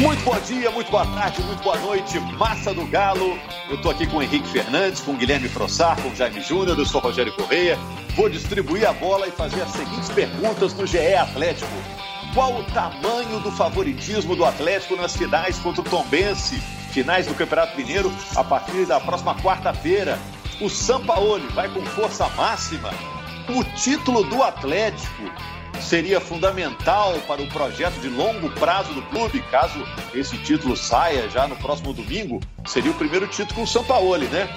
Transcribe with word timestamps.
Muito 0.00 0.22
bom 0.24 0.38
dia, 0.40 0.70
muito 0.70 0.90
boa 0.90 1.06
tarde, 1.06 1.42
muito 1.42 1.62
boa 1.62 1.78
noite, 1.78 2.20
massa 2.38 2.74
do 2.74 2.84
Galo. 2.84 3.38
Eu 3.66 3.76
estou 3.76 3.90
aqui 3.90 4.06
com 4.06 4.18
o 4.18 4.22
Henrique 4.22 4.46
Fernandes, 4.46 5.00
com 5.00 5.12
o 5.12 5.16
Guilherme 5.16 5.48
Frossar, 5.48 5.96
com 6.02 6.10
o 6.10 6.14
Jaime 6.14 6.42
Júnior, 6.42 6.78
eu 6.78 6.84
sou 6.84 7.00
Rogério 7.00 7.32
Correia. 7.34 7.78
Vou 8.14 8.28
distribuir 8.28 8.86
a 8.86 8.92
bola 8.92 9.26
e 9.26 9.30
fazer 9.30 9.62
as 9.62 9.70
seguintes 9.70 10.10
perguntas 10.10 10.74
no 10.74 10.86
GE 10.86 11.14
Atlético. 11.14 11.72
Qual 12.34 12.60
o 12.60 12.64
tamanho 12.64 13.40
do 13.40 13.50
favoritismo 13.50 14.36
do 14.36 14.44
Atlético 14.44 14.96
nas 14.96 15.16
finais 15.16 15.58
contra 15.60 15.80
o 15.80 15.84
Tombense? 15.84 16.56
Finais 16.90 17.26
do 17.26 17.34
Campeonato 17.34 17.74
Mineiro 17.74 18.12
a 18.34 18.44
partir 18.44 18.84
da 18.84 19.00
próxima 19.00 19.34
quarta-feira. 19.36 20.18
O 20.60 20.68
Sampaoli 20.68 21.46
vai 21.54 21.70
com 21.70 21.80
força 21.86 22.28
máxima. 22.36 22.90
O 23.48 23.64
título 23.74 24.24
do 24.24 24.42
Atlético 24.42 25.22
seria 25.80 26.20
fundamental 26.20 27.14
para 27.26 27.42
o 27.42 27.48
projeto 27.48 27.98
de 28.00 28.08
longo 28.08 28.50
prazo 28.50 28.92
do 28.92 29.02
clube, 29.02 29.42
caso 29.50 29.78
esse 30.14 30.36
título 30.38 30.76
saia 30.76 31.28
já 31.28 31.46
no 31.46 31.56
próximo 31.56 31.92
domingo, 31.92 32.40
seria 32.66 32.90
o 32.90 32.94
primeiro 32.94 33.26
título 33.26 33.54
com 33.54 33.62
o 33.62 33.66
Sampaoli, 33.66 34.26
né? 34.26 34.48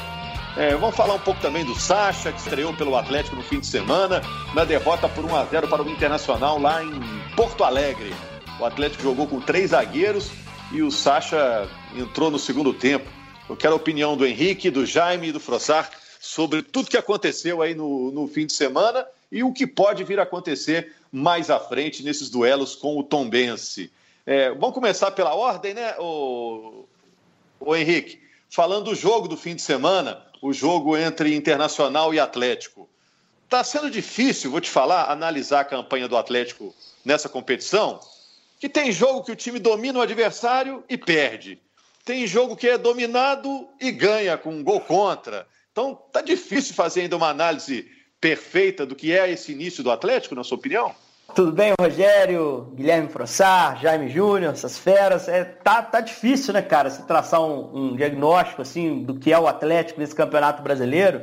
É, 0.57 0.75
vamos 0.75 0.95
falar 0.95 1.13
um 1.13 1.19
pouco 1.19 1.39
também 1.39 1.63
do 1.63 1.75
Sacha, 1.75 2.31
que 2.31 2.39
estreou 2.39 2.73
pelo 2.73 2.97
Atlético 2.97 3.35
no 3.35 3.43
fim 3.43 3.59
de 3.59 3.67
semana, 3.67 4.21
na 4.53 4.65
derrota 4.65 5.07
por 5.07 5.23
1 5.23 5.35
a 5.35 5.45
0 5.45 5.67
para 5.67 5.83
o 5.83 5.89
Internacional 5.89 6.59
lá 6.59 6.83
em 6.83 6.99
Porto 7.35 7.63
Alegre. 7.63 8.13
O 8.59 8.65
Atlético 8.65 9.03
jogou 9.03 9.27
com 9.27 9.39
três 9.39 9.69
zagueiros 9.69 10.31
e 10.71 10.81
o 10.81 10.91
Sacha 10.91 11.67
entrou 11.95 12.29
no 12.29 12.39
segundo 12.39 12.73
tempo. 12.73 13.09
Eu 13.47 13.55
quero 13.55 13.73
a 13.73 13.77
opinião 13.77 14.17
do 14.17 14.25
Henrique, 14.25 14.69
do 14.69 14.85
Jaime 14.85 15.29
e 15.29 15.31
do 15.31 15.39
Frossar 15.39 15.89
sobre 16.19 16.61
tudo 16.61 16.89
que 16.89 16.97
aconteceu 16.97 17.61
aí 17.61 17.73
no, 17.73 18.11
no 18.11 18.27
fim 18.27 18.45
de 18.45 18.53
semana 18.53 19.05
e 19.31 19.43
o 19.43 19.53
que 19.53 19.65
pode 19.65 20.03
vir 20.03 20.19
a 20.19 20.23
acontecer 20.23 20.93
mais 21.11 21.49
à 21.49 21.59
frente 21.59 22.03
nesses 22.03 22.29
duelos 22.29 22.75
com 22.75 22.97
o 22.97 23.03
Tombense. 23.03 23.91
É, 24.25 24.51
vamos 24.51 24.73
começar 24.73 25.11
pela 25.11 25.33
ordem, 25.33 25.73
né, 25.73 25.95
o, 25.97 26.85
o 27.59 27.75
Henrique? 27.75 28.21
Falando 28.49 28.85
do 28.85 28.95
jogo 28.95 29.27
do 29.27 29.37
fim 29.37 29.55
de 29.55 29.61
semana, 29.61 30.23
o 30.41 30.53
jogo 30.53 30.97
entre 30.97 31.35
Internacional 31.35 32.13
e 32.13 32.19
Atlético. 32.19 32.87
Está 33.45 33.63
sendo 33.63 33.89
difícil, 33.89 34.51
vou 34.51 34.61
te 34.61 34.69
falar, 34.69 35.11
analisar 35.11 35.61
a 35.61 35.65
campanha 35.65 36.07
do 36.07 36.17
Atlético 36.17 36.73
nessa 37.03 37.27
competição, 37.27 37.99
que 38.59 38.69
tem 38.69 38.91
jogo 38.91 39.23
que 39.23 39.31
o 39.31 39.35
time 39.35 39.57
domina 39.57 39.99
o 39.99 40.01
adversário 40.01 40.83
e 40.87 40.97
perde. 40.97 41.59
Tem 42.05 42.27
jogo 42.27 42.55
que 42.55 42.67
é 42.67 42.77
dominado 42.77 43.67
e 43.79 43.91
ganha 43.91 44.37
com 44.37 44.51
um 44.51 44.63
gol 44.63 44.81
contra. 44.81 45.47
Então, 45.71 45.95
tá 46.11 46.21
difícil 46.21 46.75
fazer 46.75 47.01
ainda 47.01 47.17
uma 47.17 47.29
análise 47.29 47.89
perfeita 48.19 48.85
do 48.85 48.95
que 48.95 49.17
é 49.17 49.29
esse 49.31 49.51
início 49.51 49.83
do 49.83 49.91
Atlético, 49.91 50.35
na 50.35 50.43
sua 50.43 50.57
opinião? 50.57 50.93
Tudo 51.35 51.51
bem, 51.51 51.73
Rogério, 51.79 52.71
Guilherme 52.73 53.07
Frossar, 53.07 53.79
Jaime 53.79 54.09
Júnior, 54.09 54.53
essas 54.53 54.77
feras. 54.79 55.27
É, 55.27 55.43
tá, 55.43 55.81
tá 55.81 56.01
difícil, 56.01 56.53
né, 56.53 56.61
cara, 56.61 56.89
se 56.89 57.03
traçar 57.03 57.41
um, 57.41 57.91
um, 57.91 57.95
diagnóstico 57.95 58.61
assim 58.61 59.03
do 59.03 59.13
que 59.13 59.31
é 59.31 59.39
o 59.39 59.47
Atlético 59.47 59.99
nesse 59.99 60.15
campeonato 60.15 60.63
brasileiro. 60.63 61.21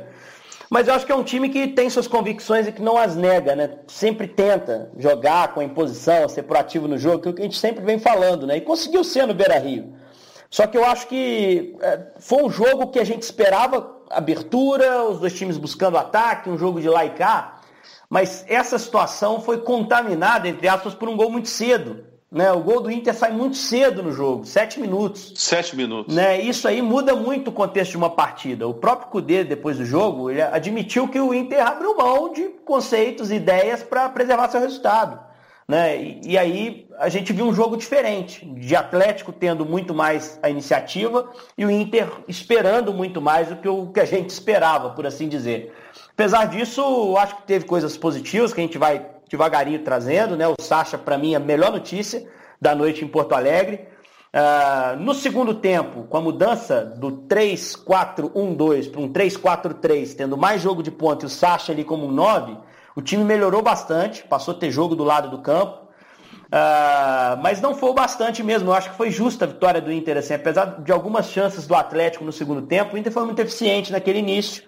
Mas 0.69 0.87
eu 0.87 0.93
acho 0.93 1.05
que 1.05 1.11
é 1.11 1.15
um 1.15 1.23
time 1.23 1.49
que 1.49 1.67
tem 1.67 1.89
suas 1.89 2.07
convicções 2.07 2.67
e 2.67 2.71
que 2.71 2.81
não 2.81 2.97
as 2.97 3.15
nega, 3.15 3.55
né? 3.55 3.79
Sempre 3.87 4.27
tenta 4.27 4.91
jogar 4.97 5.53
com 5.53 5.59
a 5.59 5.63
imposição, 5.63 6.27
ser 6.27 6.43
proativo 6.43 6.87
no 6.87 6.97
jogo, 6.97 7.21
que 7.21 7.27
é 7.27 7.31
o 7.31 7.33
que 7.33 7.41
a 7.41 7.45
gente 7.45 7.57
sempre 7.57 7.83
vem 7.85 7.99
falando, 7.99 8.47
né? 8.47 8.57
E 8.57 8.61
conseguiu 8.61 9.03
ser 9.03 9.25
no 9.25 9.33
Beira 9.33 9.57
Rio. 9.59 9.93
Só 10.49 10.65
que 10.67 10.77
eu 10.77 10.85
acho 10.85 11.07
que 11.07 11.75
é, 11.81 11.99
foi 12.19 12.43
um 12.43 12.49
jogo 12.49 12.87
que 12.87 12.99
a 12.99 13.03
gente 13.03 13.21
esperava 13.21 13.96
abertura, 14.09 15.03
os 15.03 15.19
dois 15.19 15.33
times 15.33 15.57
buscando 15.57 15.97
ataque, 15.97 16.49
um 16.49 16.57
jogo 16.57 16.81
de 16.81 16.89
lá 16.89 17.05
e 17.05 17.11
cá. 17.11 17.59
Mas 18.09 18.45
essa 18.47 18.79
situação 18.79 19.41
foi 19.41 19.59
contaminada, 19.59 20.47
entre 20.47 20.67
aspas, 20.67 20.93
por 20.93 21.09
um 21.09 21.17
gol 21.17 21.29
muito 21.29 21.49
cedo. 21.49 22.05
Né? 22.31 22.51
O 22.51 22.59
gol 22.59 22.81
do 22.81 22.91
Inter 22.91 23.13
sai 23.13 23.31
muito 23.31 23.55
cedo 23.55 24.03
no 24.03 24.11
jogo, 24.11 24.45
sete 24.45 24.79
minutos. 24.79 25.33
Sete 25.35 25.75
minutos. 25.75 26.13
Né? 26.13 26.41
Isso 26.41 26.67
aí 26.67 26.81
muda 26.81 27.15
muito 27.15 27.49
o 27.49 27.53
contexto 27.53 27.91
de 27.91 27.97
uma 27.97 28.09
partida. 28.09 28.67
O 28.67 28.73
próprio 28.73 29.09
Cudê, 29.09 29.43
depois 29.43 29.77
do 29.77 29.85
jogo, 29.85 30.29
ele 30.29 30.41
admitiu 30.41 31.07
que 31.07 31.19
o 31.19 31.33
Inter 31.33 31.65
abriu 31.65 31.95
mão 31.95 32.31
de 32.31 32.49
conceitos, 32.65 33.31
ideias 33.31 33.81
para 33.81 34.09
preservar 34.09 34.49
seu 34.49 34.59
resultado. 34.59 35.26
Né? 35.67 36.01
E, 36.01 36.21
e, 36.23 36.37
aí 36.37 36.87
a 36.97 37.09
gente 37.09 37.33
viu 37.33 37.45
um 37.45 37.53
jogo 37.53 37.75
diferente, 37.75 38.45
de 38.45 38.73
Atlético 38.73 39.33
tendo 39.33 39.65
muito 39.65 39.93
mais 39.93 40.39
a 40.41 40.49
iniciativa 40.49 41.29
e 41.57 41.65
o 41.65 41.69
Inter 41.69 42.09
esperando 42.27 42.93
muito 42.93 43.21
mais 43.21 43.49
do 43.49 43.57
que 43.57 43.67
o 43.67 43.87
que 43.87 43.99
a 43.99 44.05
gente 44.05 44.29
esperava, 44.29 44.91
por 44.91 45.05
assim 45.05 45.27
dizer. 45.27 45.73
Apesar 46.11 46.45
disso, 46.45 47.15
acho 47.17 47.35
que 47.35 47.41
teve 47.43 47.65
coisas 47.65 47.97
positivas 47.97 48.53
que 48.53 48.61
a 48.61 48.63
gente 48.63 48.77
vai 48.77 49.05
devagarinho 49.29 49.83
trazendo. 49.83 50.37
Né? 50.37 50.47
O 50.47 50.55
Sacha, 50.59 50.97
para 50.97 51.17
mim, 51.17 51.33
é 51.33 51.37
a 51.37 51.39
melhor 51.39 51.71
notícia 51.71 52.25
da 52.61 52.73
noite 52.73 53.03
em 53.03 53.07
Porto 53.07 53.33
Alegre. 53.33 53.87
Uh, 54.33 54.99
no 54.99 55.13
segundo 55.13 55.55
tempo, 55.55 56.03
com 56.03 56.17
a 56.17 56.21
mudança 56.21 56.83
do 56.83 57.23
3-4-1-2 57.27 58.91
para 58.91 59.01
um 59.01 59.11
3-4-3, 59.11 60.15
tendo 60.15 60.37
mais 60.37 60.61
jogo 60.61 60.83
de 60.83 60.91
ponta 60.91 61.25
e 61.25 61.27
o 61.27 61.29
Sacha 61.29 61.71
ali 61.71 61.83
como 61.83 62.05
um 62.05 62.11
9, 62.11 62.57
o 62.97 63.01
time 63.03 63.23
melhorou 63.23 63.61
bastante, 63.61 64.23
passou 64.23 64.55
a 64.55 64.57
ter 64.57 64.71
jogo 64.71 64.95
do 64.95 65.03
lado 65.03 65.29
do 65.29 65.37
campo. 65.37 65.85
Uh, 66.47 67.37
mas 67.43 67.61
não 67.61 67.75
foi 67.75 67.91
o 67.91 67.93
bastante 67.93 68.41
mesmo. 68.41 68.71
Eu 68.71 68.73
acho 68.73 68.89
que 68.89 68.97
foi 68.97 69.11
justa 69.11 69.45
a 69.45 69.47
vitória 69.47 69.79
do 69.79 69.91
Inter, 69.91 70.17
assim, 70.17 70.33
apesar 70.33 70.81
de 70.81 70.91
algumas 70.91 71.29
chances 71.29 71.67
do 71.67 71.75
Atlético 71.75 72.25
no 72.25 72.31
segundo 72.31 72.63
tempo, 72.63 72.95
o 72.95 72.97
Inter 72.97 73.13
foi 73.13 73.23
muito 73.23 73.39
eficiente 73.39 73.91
naquele 73.91 74.17
início 74.17 74.63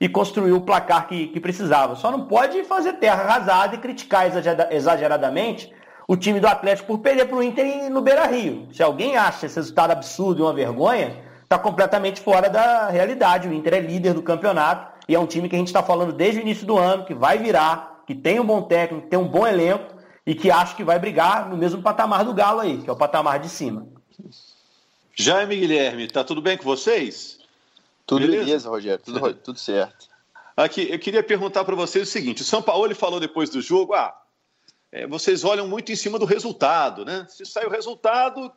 e 0.00 0.08
construiu 0.08 0.56
o 0.56 0.60
placar 0.60 1.06
que, 1.06 1.28
que 1.28 1.38
precisava. 1.38 1.94
Só 1.94 2.10
não 2.10 2.26
pode 2.26 2.64
fazer 2.64 2.94
terra 2.94 3.22
arrasada 3.22 3.76
e 3.76 3.78
criticar 3.78 4.28
exageradamente 4.72 5.72
o 6.08 6.16
time 6.16 6.40
do 6.40 6.48
Atlético 6.48 6.88
por 6.88 6.98
perder 6.98 7.26
para 7.26 7.36
o 7.36 7.42
Inter 7.44 7.88
no 7.90 8.00
Beira 8.00 8.26
Rio. 8.26 8.66
Se 8.72 8.82
alguém 8.82 9.16
acha 9.16 9.46
esse 9.46 9.54
resultado 9.54 9.92
absurdo 9.92 10.40
e 10.40 10.42
uma 10.42 10.52
vergonha, 10.52 11.27
está 11.48 11.58
completamente 11.58 12.20
fora 12.20 12.50
da 12.50 12.90
realidade. 12.90 13.48
O 13.48 13.52
Inter 13.54 13.74
é 13.74 13.80
líder 13.80 14.12
do 14.12 14.22
campeonato 14.22 14.92
e 15.08 15.14
é 15.14 15.18
um 15.18 15.26
time 15.26 15.48
que 15.48 15.56
a 15.56 15.58
gente 15.58 15.68
está 15.68 15.82
falando 15.82 16.12
desde 16.12 16.40
o 16.40 16.42
início 16.42 16.66
do 16.66 16.76
ano, 16.76 17.06
que 17.06 17.14
vai 17.14 17.38
virar, 17.38 18.02
que 18.06 18.14
tem 18.14 18.38
um 18.38 18.44
bom 18.44 18.60
técnico, 18.60 19.04
que 19.04 19.10
tem 19.10 19.18
um 19.18 19.26
bom 19.26 19.46
elenco 19.46 19.96
e 20.26 20.34
que 20.34 20.50
acho 20.50 20.76
que 20.76 20.84
vai 20.84 20.98
brigar 20.98 21.48
no 21.48 21.56
mesmo 21.56 21.80
patamar 21.80 22.22
do 22.22 22.34
Galo 22.34 22.60
aí, 22.60 22.82
que 22.82 22.90
é 22.90 22.92
o 22.92 22.96
patamar 22.96 23.38
de 23.38 23.48
cima. 23.48 23.88
Jaime 25.14 25.56
Guilherme, 25.56 26.06
tá 26.06 26.22
tudo 26.22 26.42
bem 26.42 26.58
com 26.58 26.64
vocês? 26.64 27.38
Tudo 28.06 28.20
beleza, 28.20 28.44
beleza 28.44 28.68
Rogério, 28.68 29.02
tudo, 29.02 29.34
tudo 29.34 29.58
certo. 29.58 30.06
Aqui, 30.54 30.86
eu 30.90 30.98
queria 30.98 31.22
perguntar 31.22 31.64
para 31.64 31.74
vocês 31.74 32.06
o 32.06 32.10
seguinte: 32.10 32.42
o 32.42 32.44
São 32.44 32.60
Paulo 32.60 32.94
falou 32.94 33.18
depois 33.18 33.48
do 33.48 33.62
jogo, 33.62 33.94
ah, 33.94 34.14
é, 34.92 35.06
vocês 35.06 35.44
olham 35.44 35.66
muito 35.66 35.90
em 35.92 35.96
cima 35.96 36.18
do 36.18 36.26
resultado, 36.26 37.06
né? 37.06 37.26
Se 37.28 37.46
sair 37.46 37.66
o 37.66 37.70
resultado, 37.70 38.52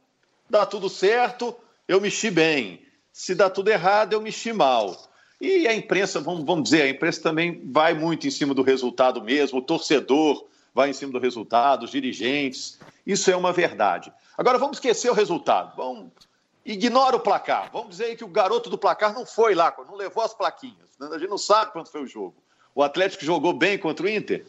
dá 0.49 0.65
tudo 0.65 0.89
certo, 0.89 1.55
eu 1.91 1.99
mexi 1.99 2.31
bem. 2.31 2.85
Se 3.11 3.35
dá 3.35 3.49
tudo 3.49 3.69
errado, 3.69 4.13
eu 4.13 4.21
mexi 4.21 4.53
mal. 4.53 4.95
E 5.39 5.67
a 5.67 5.73
imprensa, 5.73 6.21
vamos, 6.21 6.45
vamos 6.45 6.63
dizer, 6.63 6.83
a 6.83 6.89
imprensa 6.89 7.21
também 7.21 7.61
vai 7.69 7.93
muito 7.93 8.25
em 8.25 8.31
cima 8.31 8.53
do 8.53 8.61
resultado 8.61 9.21
mesmo, 9.21 9.59
o 9.59 9.61
torcedor 9.61 10.47
vai 10.73 10.91
em 10.91 10.93
cima 10.93 11.11
do 11.11 11.19
resultado, 11.19 11.83
os 11.83 11.91
dirigentes. 11.91 12.79
Isso 13.05 13.29
é 13.29 13.35
uma 13.35 13.51
verdade. 13.51 14.13
Agora 14.37 14.57
vamos 14.57 14.77
esquecer 14.77 15.09
o 15.09 15.13
resultado. 15.13 15.75
Vamos 15.75 16.11
ignora 16.65 17.15
o 17.15 17.19
placar. 17.19 17.69
Vamos 17.73 17.89
dizer 17.89 18.15
que 18.15 18.23
o 18.23 18.27
garoto 18.27 18.69
do 18.69 18.77
placar 18.77 19.13
não 19.13 19.25
foi 19.25 19.53
lá, 19.53 19.75
não 19.85 19.95
levou 19.95 20.23
as 20.23 20.33
plaquinhas. 20.33 20.89
A 20.99 21.17
gente 21.17 21.29
não 21.29 21.37
sabe 21.37 21.71
quanto 21.71 21.91
foi 21.91 22.03
o 22.03 22.07
jogo. 22.07 22.35
O 22.73 22.81
Atlético 22.81 23.25
jogou 23.25 23.51
bem 23.51 23.77
contra 23.77 24.05
o 24.05 24.09
Inter? 24.09 24.45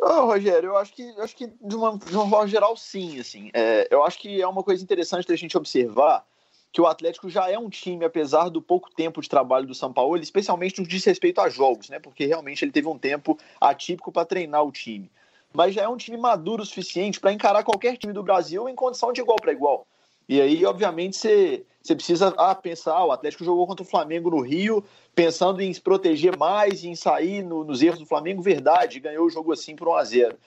Oh, 0.00 0.26
Rogério, 0.26 0.70
eu 0.70 0.76
acho 0.76 0.92
que, 0.92 1.02
eu 1.02 1.22
acho 1.22 1.36
que 1.36 1.46
de, 1.46 1.74
uma, 1.76 1.98
de 1.98 2.16
uma 2.16 2.28
forma 2.28 2.46
geral, 2.48 2.76
sim. 2.76 3.18
Assim. 3.20 3.50
É, 3.52 3.88
eu 3.90 4.04
acho 4.04 4.18
que 4.18 4.40
é 4.40 4.46
uma 4.46 4.62
coisa 4.62 4.82
interessante 4.82 5.26
da 5.26 5.36
gente 5.36 5.56
observar 5.56 6.24
que 6.72 6.80
o 6.80 6.86
Atlético 6.86 7.30
já 7.30 7.48
é 7.48 7.56
um 7.56 7.70
time, 7.70 8.04
apesar 8.04 8.48
do 8.48 8.60
pouco 8.60 8.90
tempo 8.90 9.22
de 9.22 9.28
trabalho 9.28 9.64
do 9.64 9.74
São 9.76 9.92
Paulo, 9.92 10.16
especialmente 10.16 10.80
no 10.80 10.84
que 10.84 10.90
diz 10.90 11.04
respeito 11.04 11.40
a 11.40 11.48
jogos, 11.48 11.88
né? 11.88 12.00
Porque 12.00 12.26
realmente 12.26 12.64
ele 12.64 12.72
teve 12.72 12.88
um 12.88 12.98
tempo 12.98 13.38
atípico 13.60 14.10
para 14.10 14.24
treinar 14.24 14.64
o 14.64 14.72
time. 14.72 15.08
Mas 15.52 15.72
já 15.72 15.82
é 15.82 15.88
um 15.88 15.96
time 15.96 16.16
maduro 16.16 16.64
o 16.64 16.66
suficiente 16.66 17.20
para 17.20 17.32
encarar 17.32 17.62
qualquer 17.62 17.96
time 17.96 18.12
do 18.12 18.24
Brasil 18.24 18.68
em 18.68 18.74
condição 18.74 19.12
de 19.12 19.20
igual 19.20 19.36
para 19.36 19.52
igual. 19.52 19.86
E 20.28 20.40
aí, 20.40 20.66
obviamente, 20.66 21.16
você, 21.16 21.64
você 21.84 21.94
precisa 21.94 22.34
ah, 22.38 22.54
pensar: 22.54 23.04
o 23.04 23.12
Atlético 23.12 23.44
jogou 23.44 23.66
contra 23.66 23.82
o 23.82 23.88
Flamengo 23.88 24.30
no 24.30 24.40
Rio, 24.40 24.82
pensando 25.14 25.60
em 25.60 25.72
se 25.72 25.80
proteger 25.80 26.36
mais 26.36 26.82
e 26.82 26.88
em 26.88 26.96
sair 26.96 27.42
no, 27.42 27.62
nos 27.62 27.82
erros 27.82 27.98
do 27.98 28.06
Flamengo. 28.06 28.40
Verdade, 28.40 28.98
ganhou 28.98 29.26
o 29.26 29.30
jogo 29.30 29.52
assim 29.52 29.76
por 29.76 29.88
1 29.88 29.94
a 29.94 30.04
0 30.04 30.38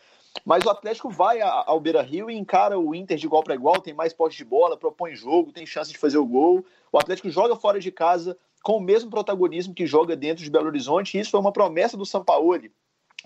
mas 0.45 0.63
o 0.65 0.69
Atlético 0.69 1.09
vai 1.09 1.41
ao 1.41 1.79
Beira 1.79 2.01
Rio 2.01 2.29
e 2.29 2.35
encara 2.35 2.77
o 2.77 2.93
Inter 2.93 3.17
de 3.17 3.25
igual 3.25 3.43
para 3.43 3.55
igual, 3.55 3.81
tem 3.81 3.93
mais 3.93 4.13
poste 4.13 4.37
de 4.37 4.45
bola, 4.45 4.77
propõe 4.77 5.15
jogo, 5.15 5.51
tem 5.51 5.65
chance 5.65 5.91
de 5.91 5.97
fazer 5.97 6.19
o 6.19 6.25
gol. 6.25 6.63
O 6.91 6.97
Atlético 6.99 7.27
joga 7.31 7.55
fora 7.55 7.79
de 7.79 7.91
casa 7.91 8.37
com 8.61 8.77
o 8.77 8.79
mesmo 8.79 9.09
protagonismo 9.09 9.73
que 9.73 9.87
joga 9.87 10.15
dentro 10.15 10.43
de 10.43 10.51
Belo 10.51 10.67
Horizonte, 10.67 11.17
e 11.17 11.21
isso 11.21 11.31
foi 11.31 11.39
uma 11.39 11.51
promessa 11.51 11.97
do 11.97 12.05
Sampaoli. 12.05 12.71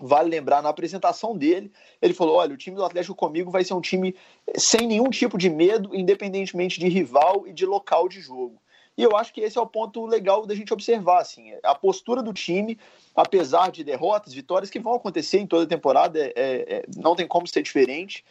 Vale 0.04 0.28
lembrar, 0.28 0.60
na 0.60 0.68
apresentação 0.68 1.36
dele, 1.36 1.70
ele 2.00 2.12
falou: 2.12 2.34
olha, 2.34 2.52
o 2.52 2.56
time 2.56 2.74
do 2.74 2.84
Atlético 2.84 3.14
comigo 3.14 3.52
vai 3.52 3.62
ser 3.62 3.74
um 3.74 3.80
time 3.80 4.16
sem 4.56 4.88
nenhum 4.88 5.08
tipo 5.08 5.38
de 5.38 5.48
medo, 5.48 5.94
independentemente 5.94 6.80
de 6.80 6.88
rival 6.88 7.46
e 7.46 7.52
de 7.52 7.64
local 7.64 8.08
de 8.08 8.20
jogo. 8.20 8.60
E 8.98 9.02
eu 9.04 9.16
acho 9.16 9.32
que 9.32 9.40
esse 9.40 9.56
é 9.56 9.60
o 9.60 9.66
ponto 9.66 10.04
legal 10.04 10.44
da 10.44 10.56
gente 10.56 10.72
observar, 10.72 11.20
assim, 11.20 11.52
a 11.62 11.72
postura 11.72 12.20
do 12.20 12.32
time, 12.32 12.76
apesar 13.14 13.70
de 13.70 13.84
derrotas, 13.84 14.34
vitórias 14.34 14.70
que 14.70 14.80
vão 14.80 14.94
acontecer 14.94 15.38
em 15.38 15.46
toda 15.46 15.62
a 15.62 15.68
temporada, 15.68 16.18
é, 16.18 16.32
é, 16.34 16.74
é, 16.74 16.84
não 16.96 17.14
tem 17.14 17.26
como 17.26 17.46
ser 17.46 17.62
diferente. 17.62 18.24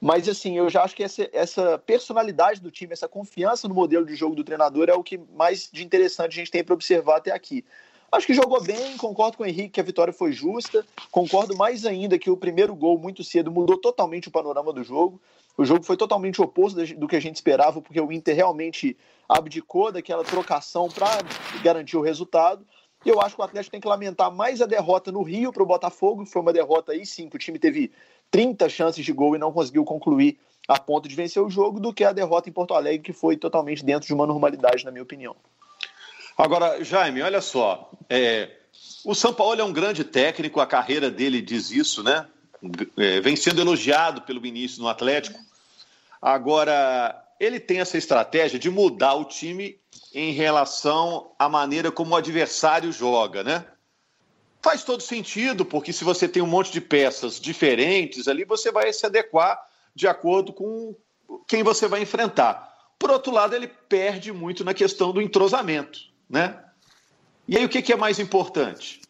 Mas 0.00 0.28
assim, 0.28 0.56
eu 0.56 0.70
já 0.70 0.82
acho 0.82 0.96
que 0.96 1.02
essa, 1.02 1.28
essa 1.30 1.78
personalidade 1.78 2.60
do 2.60 2.70
time, 2.70 2.94
essa 2.94 3.08
confiança 3.08 3.68
no 3.68 3.74
modelo 3.74 4.06
de 4.06 4.14
jogo 4.16 4.34
do 4.34 4.44
treinador 4.44 4.88
é 4.88 4.94
o 4.94 5.02
que 5.02 5.18
mais 5.36 5.68
de 5.70 5.84
interessante 5.84 6.32
a 6.32 6.36
gente 6.36 6.50
tem 6.50 6.64
para 6.64 6.74
observar 6.74 7.16
até 7.16 7.32
aqui. 7.32 7.64
Acho 8.10 8.26
que 8.26 8.32
jogou 8.32 8.62
bem, 8.62 8.96
concordo 8.96 9.36
com 9.36 9.42
o 9.42 9.46
Henrique 9.46 9.68
que 9.68 9.80
a 9.80 9.84
vitória 9.84 10.14
foi 10.14 10.32
justa. 10.32 10.84
Concordo 11.10 11.54
mais 11.54 11.84
ainda 11.84 12.18
que 12.18 12.30
o 12.30 12.36
primeiro 12.36 12.74
gol 12.74 12.98
muito 12.98 13.22
cedo 13.22 13.50
mudou 13.50 13.76
totalmente 13.76 14.28
o 14.28 14.30
panorama 14.30 14.72
do 14.72 14.82
jogo. 14.82 15.20
O 15.58 15.64
jogo 15.64 15.84
foi 15.84 15.96
totalmente 15.96 16.40
oposto 16.40 16.82
do 16.94 17.06
que 17.06 17.16
a 17.16 17.20
gente 17.20 17.36
esperava, 17.36 17.82
porque 17.82 18.00
o 18.00 18.10
Inter 18.10 18.34
realmente 18.34 18.96
abdicou 19.28 19.92
daquela 19.92 20.24
trocação 20.24 20.88
para 20.88 21.18
garantir 21.62 21.98
o 21.98 22.00
resultado. 22.00 22.64
E 23.04 23.10
eu 23.10 23.20
acho 23.20 23.34
que 23.34 23.42
o 23.42 23.44
Atlético 23.44 23.72
tem 23.72 23.80
que 23.80 23.88
lamentar 23.88 24.34
mais 24.34 24.62
a 24.62 24.66
derrota 24.66 25.12
no 25.12 25.22
Rio 25.22 25.52
para 25.52 25.62
o 25.62 25.66
Botafogo, 25.66 26.24
foi 26.24 26.40
uma 26.40 26.52
derrota 26.52 26.92
aí 26.92 27.04
sim, 27.04 27.28
que 27.28 27.36
o 27.36 27.38
time 27.38 27.58
teve 27.58 27.92
30 28.30 28.68
chances 28.68 29.04
de 29.04 29.12
gol 29.12 29.36
e 29.36 29.38
não 29.38 29.52
conseguiu 29.52 29.84
concluir 29.84 30.38
a 30.66 30.78
ponto 30.78 31.08
de 31.08 31.14
vencer 31.14 31.42
o 31.42 31.50
jogo, 31.50 31.78
do 31.78 31.92
que 31.92 32.04
a 32.04 32.12
derrota 32.12 32.48
em 32.48 32.52
Porto 32.52 32.74
Alegre, 32.74 33.02
que 33.02 33.12
foi 33.12 33.36
totalmente 33.36 33.84
dentro 33.84 34.06
de 34.06 34.14
uma 34.14 34.26
normalidade, 34.26 34.84
na 34.84 34.90
minha 34.90 35.02
opinião. 35.02 35.36
Agora, 36.38 36.84
Jaime, 36.84 37.20
olha 37.20 37.40
só. 37.40 37.90
É, 38.08 38.48
o 39.04 39.12
São 39.12 39.34
Paulo 39.34 39.60
é 39.60 39.64
um 39.64 39.72
grande 39.72 40.04
técnico, 40.04 40.60
a 40.60 40.66
carreira 40.66 41.10
dele 41.10 41.42
diz 41.42 41.72
isso, 41.72 42.00
né? 42.04 42.28
É, 42.96 43.20
vem 43.20 43.34
sendo 43.34 43.60
elogiado 43.60 44.22
pelo 44.22 44.46
início 44.46 44.80
no 44.80 44.88
Atlético. 44.88 45.36
Agora, 46.22 47.20
ele 47.40 47.58
tem 47.58 47.80
essa 47.80 47.98
estratégia 47.98 48.56
de 48.56 48.70
mudar 48.70 49.14
o 49.14 49.24
time 49.24 49.80
em 50.14 50.30
relação 50.30 51.32
à 51.36 51.48
maneira 51.48 51.90
como 51.90 52.14
o 52.14 52.16
adversário 52.16 52.92
joga, 52.92 53.42
né? 53.42 53.64
Faz 54.62 54.84
todo 54.84 55.02
sentido, 55.02 55.64
porque 55.64 55.92
se 55.92 56.04
você 56.04 56.28
tem 56.28 56.40
um 56.40 56.46
monte 56.46 56.70
de 56.70 56.80
peças 56.80 57.40
diferentes 57.40 58.28
ali, 58.28 58.44
você 58.44 58.70
vai 58.70 58.92
se 58.92 59.04
adequar 59.04 59.60
de 59.92 60.06
acordo 60.06 60.52
com 60.52 60.94
quem 61.48 61.64
você 61.64 61.88
vai 61.88 62.00
enfrentar. 62.00 62.92
Por 62.96 63.10
outro 63.10 63.32
lado, 63.32 63.56
ele 63.56 63.66
perde 63.66 64.32
muito 64.32 64.64
na 64.64 64.72
questão 64.72 65.12
do 65.12 65.20
entrosamento 65.20 66.08
né? 66.28 66.62
E 67.46 67.56
aí 67.56 67.64
o 67.64 67.68
que, 67.68 67.82
que 67.82 67.92
é 67.92 67.96
mais 67.96 68.18
importante? 68.18 69.00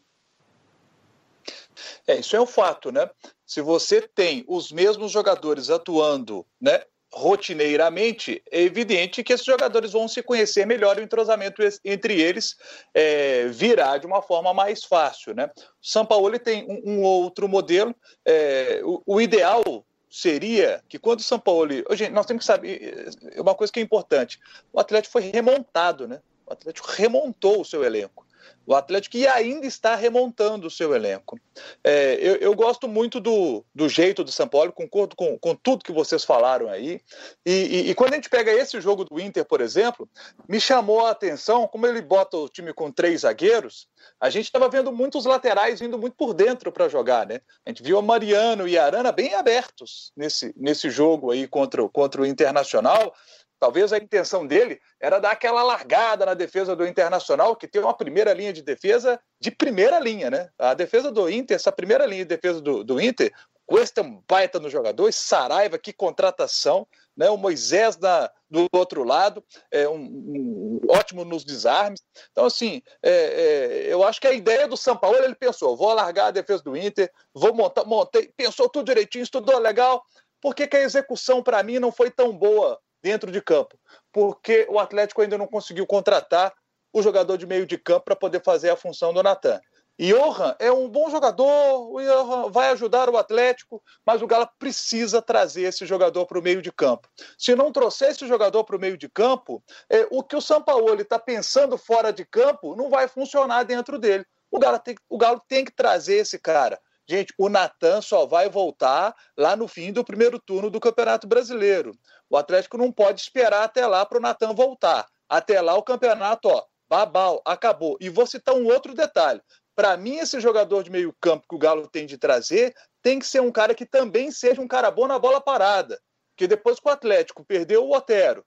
É, 2.07 2.17
isso 2.17 2.37
é 2.37 2.41
um 2.41 2.47
fato, 2.47 2.91
né? 2.91 3.09
Se 3.45 3.61
você 3.61 4.01
tem 4.01 4.45
os 4.47 4.71
mesmos 4.71 5.11
jogadores 5.11 5.71
atuando, 5.71 6.47
né, 6.61 6.83
rotineiramente, 7.13 8.43
é 8.51 8.63
evidente 8.63 9.23
que 9.23 9.33
esses 9.33 9.47
jogadores 9.47 9.93
vão 9.93 10.07
se 10.07 10.23
conhecer 10.23 10.67
melhor 10.67 10.99
e 10.99 11.01
o 11.01 11.05
entrosamento 11.05 11.63
entre 11.85 12.21
eles 12.21 12.57
é, 12.93 13.47
virá 13.49 13.97
de 13.97 14.07
uma 14.07 14.23
forma 14.23 14.53
mais 14.53 14.85
fácil. 14.85 15.35
Né? 15.35 15.51
O 15.57 15.87
São 15.87 16.05
Paulo 16.05 16.39
tem 16.39 16.67
um, 16.69 16.99
um 16.99 17.03
outro 17.03 17.49
modelo. 17.49 17.95
É, 18.25 18.81
o, 18.85 19.03
o, 19.07 19.21
ideal 19.21 19.63
seria 20.11 20.83
que 20.89 20.99
quando 20.99 21.21
o 21.21 21.25
São 21.25 21.39
Paulo. 21.39 21.69
Gente, 21.93 22.13
nós 22.13 22.27
temos 22.27 22.43
que 22.43 22.47
saber 22.47 23.11
é, 23.35 23.41
uma 23.41 23.55
coisa 23.55 23.73
que 23.73 23.81
é 23.81 23.83
importante: 23.83 24.39
o 24.73 24.79
Atlético 24.79 25.13
foi 25.13 25.23
remontado, 25.23 26.07
né? 26.07 26.21
O 26.49 26.53
Atlético 26.53 26.89
remontou 26.91 27.61
o 27.61 27.65
seu 27.65 27.85
elenco. 27.85 28.27
O 28.67 28.75
Atlético 28.75 29.17
e 29.17 29.27
ainda 29.27 29.67
está 29.67 29.95
remontando 29.95 30.67
o 30.67 30.71
seu 30.71 30.95
elenco. 30.95 31.39
É, 31.83 32.15
eu, 32.21 32.37
eu, 32.37 32.55
gosto 32.55 32.87
muito 32.87 33.19
do, 33.21 33.65
do 33.75 33.89
jeito 33.89 34.23
do 34.23 34.33
São 34.33 34.47
Paulo, 34.47 34.73
concordo 34.73 35.17
com, 35.17 35.39
com 35.39 35.55
tudo 35.55 35.85
que 35.85 35.93
vocês 35.93 36.25
falaram 36.25 36.69
aí. 36.69 37.01
E, 37.45 37.53
e, 37.53 37.91
e, 37.91 37.95
quando 37.95 38.13
a 38.13 38.17
gente 38.17 38.31
pega 38.31 38.53
esse 38.53 38.81
jogo 38.81 39.05
do 39.05 39.21
Inter, 39.21 39.45
por 39.45 39.61
exemplo, 39.61 40.09
me 40.49 40.61
chamou 40.61 41.07
a 41.07 41.11
atenção 41.11 41.67
como 41.67 41.87
ele 41.87 42.01
bota 42.01 42.37
o 42.37 42.49
time 42.49 42.73
com 42.73 42.91
três 42.91 43.23
zagueiros. 43.23 43.89
A 44.21 44.31
gente 44.31 44.45
estava 44.45 44.69
vendo 44.69 44.93
muitos 44.93 45.25
laterais 45.25 45.81
vindo 45.81 45.99
muito 45.99 46.17
por 46.17 46.33
dentro 46.33 46.71
para 46.71 46.89
jogar, 46.89 47.27
né? 47.27 47.41
A 47.65 47.71
gente 47.71 47.83
viu 47.83 47.99
o 47.99 48.03
Mariano 48.03 48.69
e 48.69 48.79
a 48.79 48.85
Arana 48.85 49.13
bem 49.13 49.35
abertos 49.35 50.13
nesse, 50.17 50.55
nesse 50.57 50.91
jogo 50.91 51.31
aí 51.31 51.47
contra, 51.47 51.87
contra 51.89 52.23
o 52.23 52.27
Internacional. 52.27 53.15
Talvez 53.61 53.93
a 53.93 53.99
intenção 53.99 54.47
dele 54.47 54.81
era 55.01 55.19
dar 55.19 55.33
aquela 55.33 55.63
largada 55.63 56.27
na 56.27 56.35
defesa 56.35 56.77
do 56.77 56.87
Internacional, 56.87 57.57
que 57.57 57.67
tem 57.67 57.83
uma 57.83 57.97
primeira 57.97 58.33
linha 58.33 58.53
de 58.53 58.63
defesa 58.63 59.21
de 59.41 59.51
primeira 59.51 59.99
linha, 59.99 60.31
né? 60.31 60.49
A 60.59 60.75
defesa 60.75 61.11
do 61.11 61.29
Inter, 61.29 61.57
essa 61.57 61.73
primeira 61.73 62.07
linha 62.07 62.25
de 62.25 62.29
defesa 62.29 62.61
do, 62.61 62.85
do 62.85 63.01
Inter, 63.01 63.33
Cuesta 63.69 64.01
um 64.01 64.23
baita 64.27 64.59
no 64.59 64.71
jogador, 64.71 65.13
Saraiva, 65.13 65.77
que 65.77 65.93
contratação, 65.93 66.89
né? 67.15 67.29
O 67.29 67.37
Moisés 67.37 67.99
na, 67.99 68.31
do 68.51 68.67
outro 68.73 69.05
lado, 69.05 69.45
é 69.71 69.87
um, 69.87 70.01
um 70.01 70.81
ótimo 70.89 71.23
nos 71.23 71.45
desarmes. 71.45 72.01
Então, 72.31 72.47
assim, 72.47 72.81
é, 73.03 73.11
é, 73.11 73.93
eu 73.93 74.03
acho 74.03 74.23
que 74.23 74.27
a 74.27 74.33
ideia 74.33 74.67
do 74.67 74.75
São 74.75 74.97
Paulo, 74.97 75.19
ele 75.19 75.35
pensou, 75.35 75.77
vou 75.77 75.93
largar 75.93 76.29
a 76.29 76.31
defesa 76.31 76.63
do 76.63 76.75
Inter, 76.75 77.13
vou 77.35 77.53
montar, 77.53 77.85
montei, 77.85 78.33
pensou 78.35 78.71
tudo 78.71 78.87
direitinho, 78.87 79.23
estudou 79.23 79.59
legal, 79.59 80.03
por 80.41 80.55
que, 80.55 80.67
que 80.67 80.77
a 80.79 80.83
execução 80.83 81.43
para 81.43 81.63
mim 81.63 81.79
não 81.79 81.93
foi 81.93 82.11
tão 82.11 82.33
boa 82.33 82.81
dentro 83.03 83.31
de 83.31 83.41
campo, 83.41 83.79
porque 84.13 84.67
o 84.69 84.79
Atlético 84.79 85.23
ainda 85.23 85.39
não 85.39 85.47
conseguiu 85.47 85.87
contratar 85.87 86.53
o 86.93 87.03
jogador 87.03 87.37
de 87.37 87.47
meio 87.47 87.67
de 87.67 87.79
campo 87.79 88.07
para 88.07 88.17
poder 88.17 88.43
fazer 88.43 88.71
a 88.71 88.77
função 88.77 89.13
do 89.13 89.23
Natan. 89.23 89.61
Johan 90.01 90.55
é 90.61 90.71
um 90.71 90.89
bom 90.89 91.11
jogador, 91.11 91.93
o 91.93 92.01
Johan 92.01 92.51
vai 92.51 92.71
ajudar 92.71 93.11
o 93.11 93.17
Atlético, 93.17 93.83
mas 94.07 94.23
o 94.23 94.29
Galo 94.29 94.49
precisa 94.57 95.21
trazer 95.21 95.63
esse 95.63 95.85
jogador 95.85 96.25
para 96.25 96.39
o 96.39 96.43
meio 96.43 96.63
de 96.63 96.71
campo. 96.71 97.09
Se 97.37 97.57
não 97.57 97.73
trouxer 97.73 98.11
esse 98.11 98.27
jogador 98.27 98.63
para 98.63 98.77
o 98.77 98.79
meio 98.79 98.97
de 98.97 99.09
campo, 99.09 99.63
é, 99.91 100.07
o 100.11 100.23
que 100.23 100.37
o 100.37 100.41
Sampaoli 100.41 101.03
está 101.03 101.19
pensando 101.19 101.77
fora 101.77 102.13
de 102.13 102.25
campo 102.25 102.77
não 102.77 102.89
vai 102.89 103.09
funcionar 103.09 103.65
dentro 103.65 103.99
dele. 103.99 104.25
O 104.53 104.61
Galo, 104.61 104.79
tem, 104.79 104.95
o 105.09 105.19
Galo 105.19 105.43
tem 105.49 105.65
que 105.65 105.73
trazer 105.73 106.19
esse 106.19 106.39
cara. 106.39 106.81
Gente, 107.11 107.33
o 107.39 107.49
Natan 107.49 108.03
só 108.03 108.27
vai 108.27 108.51
voltar 108.51 109.17
lá 109.35 109.57
no 109.57 109.67
fim 109.67 109.91
do 109.93 110.05
primeiro 110.05 110.39
turno 110.39 110.69
do 110.69 110.79
Campeonato 110.79 111.27
Brasileiro. 111.27 111.93
O 112.29 112.37
Atlético 112.37 112.77
não 112.77 112.93
pode 112.93 113.23
esperar 113.23 113.63
até 113.63 113.87
lá 113.87 114.05
para 114.05 114.19
o 114.19 114.21
Natan 114.21 114.53
voltar. 114.53 115.09
Até 115.27 115.61
lá 115.63 115.75
o 115.75 115.83
campeonato, 115.83 116.49
ó, 116.49 116.63
babau, 116.87 117.41
acabou. 117.47 117.97
E 117.99 118.11
vou 118.11 118.27
citar 118.27 118.55
um 118.55 118.67
outro 118.67 118.93
detalhe. 118.93 119.41
Para 119.75 119.97
mim, 119.97 120.17
esse 120.17 120.39
jogador 120.39 120.83
de 120.83 120.91
meio 120.91 121.15
campo 121.19 121.47
que 121.49 121.55
o 121.55 121.59
Galo 121.59 121.89
tem 121.89 122.05
de 122.05 122.19
trazer 122.19 122.75
tem 123.01 123.19
que 123.19 123.27
ser 123.27 123.41
um 123.41 123.51
cara 123.51 123.75
que 123.75 123.87
também 123.87 124.31
seja 124.31 124.61
um 124.61 124.69
cara 124.69 124.91
bom 124.91 125.07
na 125.07 125.19
bola 125.19 125.41
parada. 125.41 125.99
Porque 126.33 126.47
depois 126.47 126.79
que 126.79 126.89
o 126.89 126.93
Atlético 126.93 127.43
perdeu 127.43 127.87
o 127.87 127.97
Otero 127.97 128.45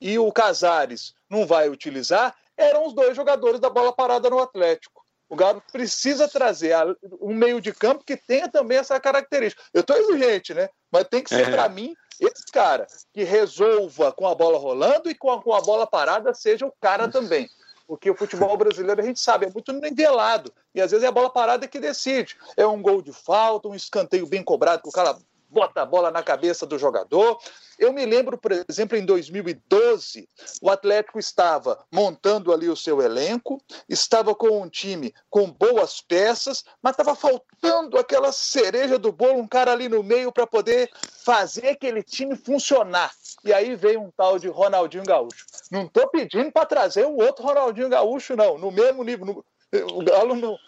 e 0.00 0.18
o 0.20 0.30
Casares 0.30 1.14
não 1.28 1.46
vai 1.46 1.68
utilizar, 1.68 2.36
eram 2.56 2.86
os 2.86 2.94
dois 2.94 3.16
jogadores 3.16 3.58
da 3.58 3.68
bola 3.68 3.92
parada 3.92 4.30
no 4.30 4.38
Atlético. 4.38 5.03
O 5.28 5.36
Galo 5.36 5.62
precisa 5.72 6.28
trazer 6.28 6.74
um 7.20 7.34
meio 7.34 7.60
de 7.60 7.72
campo 7.72 8.04
que 8.04 8.16
tenha 8.16 8.48
também 8.48 8.78
essa 8.78 9.00
característica. 9.00 9.62
Eu 9.72 9.80
estou 9.80 9.96
exigente, 9.96 10.52
né? 10.54 10.68
Mas 10.90 11.08
tem 11.08 11.22
que 11.22 11.30
ser, 11.30 11.48
é. 11.48 11.50
para 11.50 11.68
mim, 11.68 11.94
esse 12.20 12.44
cara 12.52 12.86
que 13.12 13.24
resolva 13.24 14.12
com 14.12 14.26
a 14.28 14.34
bola 14.34 14.58
rolando 14.58 15.10
e 15.10 15.14
com 15.14 15.30
a, 15.30 15.42
com 15.42 15.54
a 15.54 15.60
bola 15.60 15.86
parada 15.86 16.32
seja 16.34 16.66
o 16.66 16.72
cara 16.80 17.08
também. 17.08 17.48
Porque 17.86 18.10
o 18.10 18.16
futebol 18.16 18.56
brasileiro, 18.56 19.00
a 19.00 19.04
gente 19.04 19.20
sabe, 19.20 19.46
é 19.46 19.50
muito 19.50 19.72
nivelado. 19.72 20.52
E 20.74 20.80
às 20.80 20.90
vezes 20.90 21.04
é 21.04 21.08
a 21.08 21.12
bola 21.12 21.30
parada 21.30 21.68
que 21.68 21.78
decide. 21.78 22.36
É 22.56 22.66
um 22.66 22.80
gol 22.80 23.02
de 23.02 23.12
falta, 23.12 23.68
um 23.68 23.74
escanteio 23.74 24.26
bem 24.26 24.42
cobrado, 24.42 24.82
que 24.82 24.88
o 24.88 24.92
cara 24.92 25.18
bota 25.54 25.82
a 25.82 25.86
bola 25.86 26.10
na 26.10 26.22
cabeça 26.22 26.66
do 26.66 26.76
jogador. 26.76 27.38
Eu 27.78 27.92
me 27.92 28.04
lembro, 28.04 28.36
por 28.36 28.50
exemplo, 28.68 28.98
em 28.98 29.06
2012, 29.06 30.28
o 30.60 30.68
Atlético 30.68 31.18
estava 31.18 31.78
montando 31.92 32.52
ali 32.52 32.68
o 32.68 32.76
seu 32.76 33.00
elenco, 33.00 33.60
estava 33.88 34.34
com 34.34 34.62
um 34.62 34.68
time 34.68 35.14
com 35.30 35.50
boas 35.50 36.00
peças, 36.00 36.64
mas 36.82 36.92
estava 36.92 37.14
faltando 37.14 37.96
aquela 37.98 38.32
cereja 38.32 38.98
do 38.98 39.12
bolo, 39.12 39.38
um 39.38 39.48
cara 39.48 39.72
ali 39.72 39.88
no 39.88 40.02
meio 40.02 40.32
para 40.32 40.46
poder 40.46 40.90
fazer 41.24 41.68
aquele 41.68 42.02
time 42.02 42.36
funcionar. 42.36 43.12
E 43.44 43.52
aí 43.52 43.76
veio 43.76 44.00
um 44.00 44.10
tal 44.10 44.38
de 44.38 44.48
Ronaldinho 44.48 45.04
Gaúcho. 45.04 45.46
Não 45.70 45.84
estou 45.84 46.08
pedindo 46.08 46.50
para 46.50 46.66
trazer 46.66 47.06
um 47.06 47.16
outro 47.16 47.44
Ronaldinho 47.44 47.88
Gaúcho, 47.88 48.34
não, 48.36 48.58
no 48.58 48.72
mesmo 48.72 49.04
nível. 49.04 49.26
No 49.26 49.44
o 49.82 50.04
Galo 50.04 50.34
não, 50.36 50.58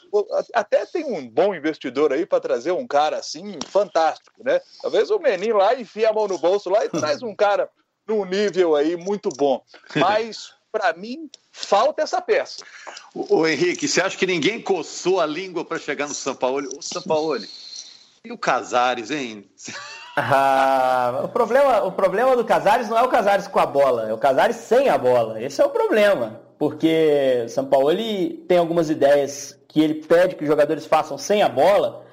até 0.54 0.86
tem 0.86 1.04
um 1.04 1.28
bom 1.28 1.54
investidor 1.54 2.12
aí 2.12 2.24
para 2.24 2.40
trazer 2.40 2.72
um 2.72 2.86
cara 2.86 3.18
assim 3.18 3.58
fantástico, 3.68 4.42
né? 4.44 4.60
Talvez 4.82 5.10
o 5.10 5.18
Menin 5.18 5.52
lá 5.52 5.74
enfia 5.74 6.10
a 6.10 6.12
mão 6.12 6.26
no 6.26 6.38
bolso 6.38 6.70
lá 6.70 6.84
e 6.84 6.88
traz 6.88 7.22
um 7.22 7.34
cara 7.34 7.68
num 8.06 8.24
nível 8.24 8.74
aí 8.74 8.96
muito 8.96 9.28
bom. 9.30 9.62
Mas 9.94 10.54
para 10.70 10.92
mim 10.92 11.30
falta 11.52 12.02
essa 12.02 12.20
peça. 12.20 12.64
O, 13.14 13.38
o, 13.38 13.46
Henrique, 13.46 13.88
você 13.88 14.00
acha 14.00 14.16
que 14.16 14.26
ninguém 14.26 14.60
coçou 14.60 15.20
a 15.20 15.26
língua 15.26 15.64
para 15.64 15.78
chegar 15.78 16.08
no 16.08 16.14
São 16.14 16.34
Paulo? 16.34 16.68
São 16.82 17.02
Paulo 17.02 17.38
e 18.24 18.32
o 18.32 18.38
Casares, 18.38 19.10
hein? 19.10 19.48
Ah, 20.16 21.20
o, 21.24 21.28
problema, 21.28 21.84
o 21.84 21.92
problema 21.92 22.34
do 22.34 22.44
Casares 22.44 22.88
não 22.88 22.96
é 22.96 23.02
o 23.02 23.08
Casares 23.08 23.46
com 23.46 23.58
a 23.58 23.66
bola, 23.66 24.08
é 24.08 24.12
o 24.14 24.18
Casares 24.18 24.56
sem 24.56 24.88
a 24.88 24.96
bola. 24.96 25.42
Esse 25.42 25.60
é 25.60 25.64
o 25.64 25.70
problema 25.70 26.45
porque 26.58 27.42
o 27.44 27.48
São 27.48 27.66
Paulo 27.66 27.90
ele 27.90 28.44
tem 28.48 28.58
algumas 28.58 28.90
ideias 28.90 29.58
que 29.68 29.80
ele 29.80 29.94
pede 29.94 30.36
que 30.36 30.42
os 30.42 30.48
jogadores 30.48 30.86
façam 30.86 31.18
sem 31.18 31.42
a 31.42 31.48
bola, 31.48 32.04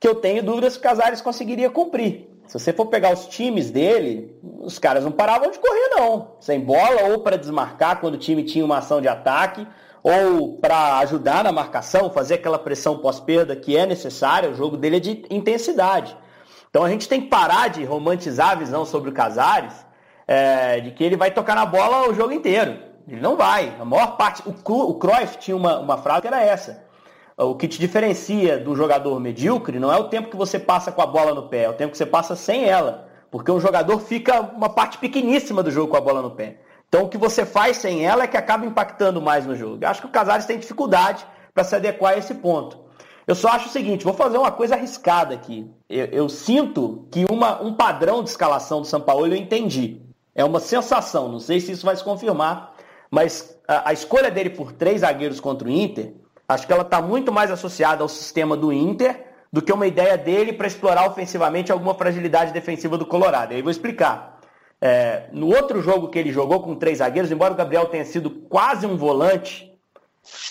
que 0.00 0.08
eu 0.08 0.14
tenho 0.14 0.42
dúvidas 0.42 0.74
se 0.74 0.78
o 0.78 0.82
Casares 0.82 1.20
conseguiria 1.20 1.70
cumprir. 1.70 2.28
Se 2.46 2.58
você 2.58 2.72
for 2.72 2.86
pegar 2.86 3.12
os 3.12 3.26
times 3.26 3.70
dele, 3.70 4.36
os 4.60 4.78
caras 4.78 5.04
não 5.04 5.10
paravam 5.10 5.50
de 5.50 5.58
correr 5.58 5.88
não, 5.96 6.36
sem 6.40 6.60
bola 6.60 7.10
ou 7.10 7.20
para 7.20 7.36
desmarcar 7.36 8.00
quando 8.00 8.14
o 8.14 8.18
time 8.18 8.44
tinha 8.44 8.64
uma 8.64 8.78
ação 8.78 9.00
de 9.00 9.08
ataque, 9.08 9.66
ou 10.02 10.56
para 10.58 10.98
ajudar 10.98 11.42
na 11.42 11.50
marcação, 11.50 12.10
fazer 12.10 12.34
aquela 12.34 12.60
pressão 12.60 12.98
pós-perda 12.98 13.56
que 13.56 13.76
é 13.76 13.84
necessária, 13.84 14.48
o 14.48 14.54
jogo 14.54 14.76
dele 14.76 14.98
é 14.98 15.00
de 15.00 15.24
intensidade. 15.28 16.16
Então 16.70 16.84
a 16.84 16.88
gente 16.88 17.08
tem 17.08 17.22
que 17.22 17.26
parar 17.28 17.68
de 17.68 17.84
romantizar 17.84 18.50
a 18.50 18.54
visão 18.54 18.84
sobre 18.84 19.10
o 19.10 19.12
Casares, 19.12 19.74
é, 20.28 20.78
de 20.78 20.92
que 20.92 21.02
ele 21.02 21.16
vai 21.16 21.32
tocar 21.32 21.56
na 21.56 21.66
bola 21.66 22.08
o 22.08 22.14
jogo 22.14 22.32
inteiro. 22.32 22.78
Ele 23.08 23.20
não 23.20 23.36
vai. 23.36 23.74
A 23.78 23.84
maior 23.84 24.16
parte. 24.16 24.42
O, 24.46 24.52
o 24.72 24.94
Cruyff 24.94 25.38
tinha 25.38 25.56
uma, 25.56 25.78
uma 25.78 25.96
frase 25.96 26.22
que 26.22 26.28
era 26.28 26.42
essa. 26.42 26.84
O 27.36 27.54
que 27.54 27.68
te 27.68 27.78
diferencia 27.78 28.58
do 28.58 28.74
jogador 28.74 29.20
medíocre 29.20 29.78
não 29.78 29.92
é 29.92 29.96
o 29.98 30.08
tempo 30.08 30.30
que 30.30 30.36
você 30.36 30.58
passa 30.58 30.90
com 30.90 31.02
a 31.02 31.06
bola 31.06 31.34
no 31.34 31.48
pé, 31.48 31.64
é 31.64 31.68
o 31.68 31.74
tempo 31.74 31.92
que 31.92 31.98
você 31.98 32.06
passa 32.06 32.34
sem 32.34 32.64
ela. 32.64 33.08
Porque 33.30 33.50
um 33.50 33.60
jogador 33.60 33.98
fica 34.00 34.40
uma 34.40 34.70
parte 34.70 34.96
pequeníssima 34.96 35.62
do 35.62 35.70
jogo 35.70 35.90
com 35.90 35.96
a 35.98 36.00
bola 36.00 36.22
no 36.22 36.30
pé. 36.30 36.60
Então 36.88 37.04
o 37.04 37.08
que 37.08 37.18
você 37.18 37.44
faz 37.44 37.76
sem 37.76 38.06
ela 38.06 38.24
é 38.24 38.26
que 38.26 38.36
acaba 38.36 38.64
impactando 38.64 39.20
mais 39.20 39.44
no 39.44 39.54
jogo. 39.54 39.78
Eu 39.82 39.88
acho 39.88 40.00
que 40.00 40.06
o 40.06 40.10
Casares 40.10 40.46
tem 40.46 40.58
dificuldade 40.58 41.26
para 41.52 41.62
se 41.64 41.74
adequar 41.76 42.14
a 42.14 42.18
esse 42.18 42.34
ponto. 42.34 42.78
Eu 43.26 43.34
só 43.34 43.48
acho 43.48 43.68
o 43.68 43.72
seguinte, 43.72 44.04
vou 44.04 44.14
fazer 44.14 44.38
uma 44.38 44.52
coisa 44.52 44.74
arriscada 44.74 45.34
aqui. 45.34 45.70
Eu, 45.90 46.06
eu 46.06 46.28
sinto 46.28 47.06
que 47.10 47.26
uma, 47.30 47.60
um 47.60 47.74
padrão 47.74 48.22
de 48.22 48.30
escalação 48.30 48.80
do 48.80 48.86
São 48.86 49.00
Paulo 49.00 49.26
eu 49.26 49.36
entendi. 49.36 50.00
É 50.34 50.44
uma 50.44 50.60
sensação, 50.60 51.28
não 51.28 51.40
sei 51.40 51.60
se 51.60 51.72
isso 51.72 51.84
vai 51.84 51.96
se 51.96 52.04
confirmar, 52.04 52.75
mas 53.10 53.58
a, 53.66 53.90
a 53.90 53.92
escolha 53.92 54.30
dele 54.30 54.50
por 54.50 54.72
três 54.72 55.00
zagueiros 55.00 55.40
contra 55.40 55.68
o 55.68 55.70
Inter, 55.70 56.14
acho 56.48 56.66
que 56.66 56.72
ela 56.72 56.82
está 56.82 57.00
muito 57.00 57.32
mais 57.32 57.50
associada 57.50 58.02
ao 58.02 58.08
sistema 58.08 58.56
do 58.56 58.72
Inter 58.72 59.24
do 59.52 59.62
que 59.62 59.72
uma 59.72 59.86
ideia 59.86 60.18
dele 60.18 60.52
para 60.52 60.66
explorar 60.66 61.08
ofensivamente 61.08 61.72
alguma 61.72 61.94
fragilidade 61.94 62.52
defensiva 62.52 62.98
do 62.98 63.06
Colorado. 63.06 63.52
E 63.52 63.56
aí 63.56 63.62
vou 63.62 63.70
explicar. 63.70 64.40
É, 64.80 65.28
no 65.32 65.46
outro 65.46 65.80
jogo 65.80 66.08
que 66.08 66.18
ele 66.18 66.30
jogou 66.30 66.60
com 66.60 66.74
três 66.74 66.98
zagueiros, 66.98 67.30
embora 67.30 67.54
o 67.54 67.56
Gabriel 67.56 67.86
tenha 67.86 68.04
sido 68.04 68.30
quase 68.30 68.86
um 68.86 68.96
volante, 68.96 69.72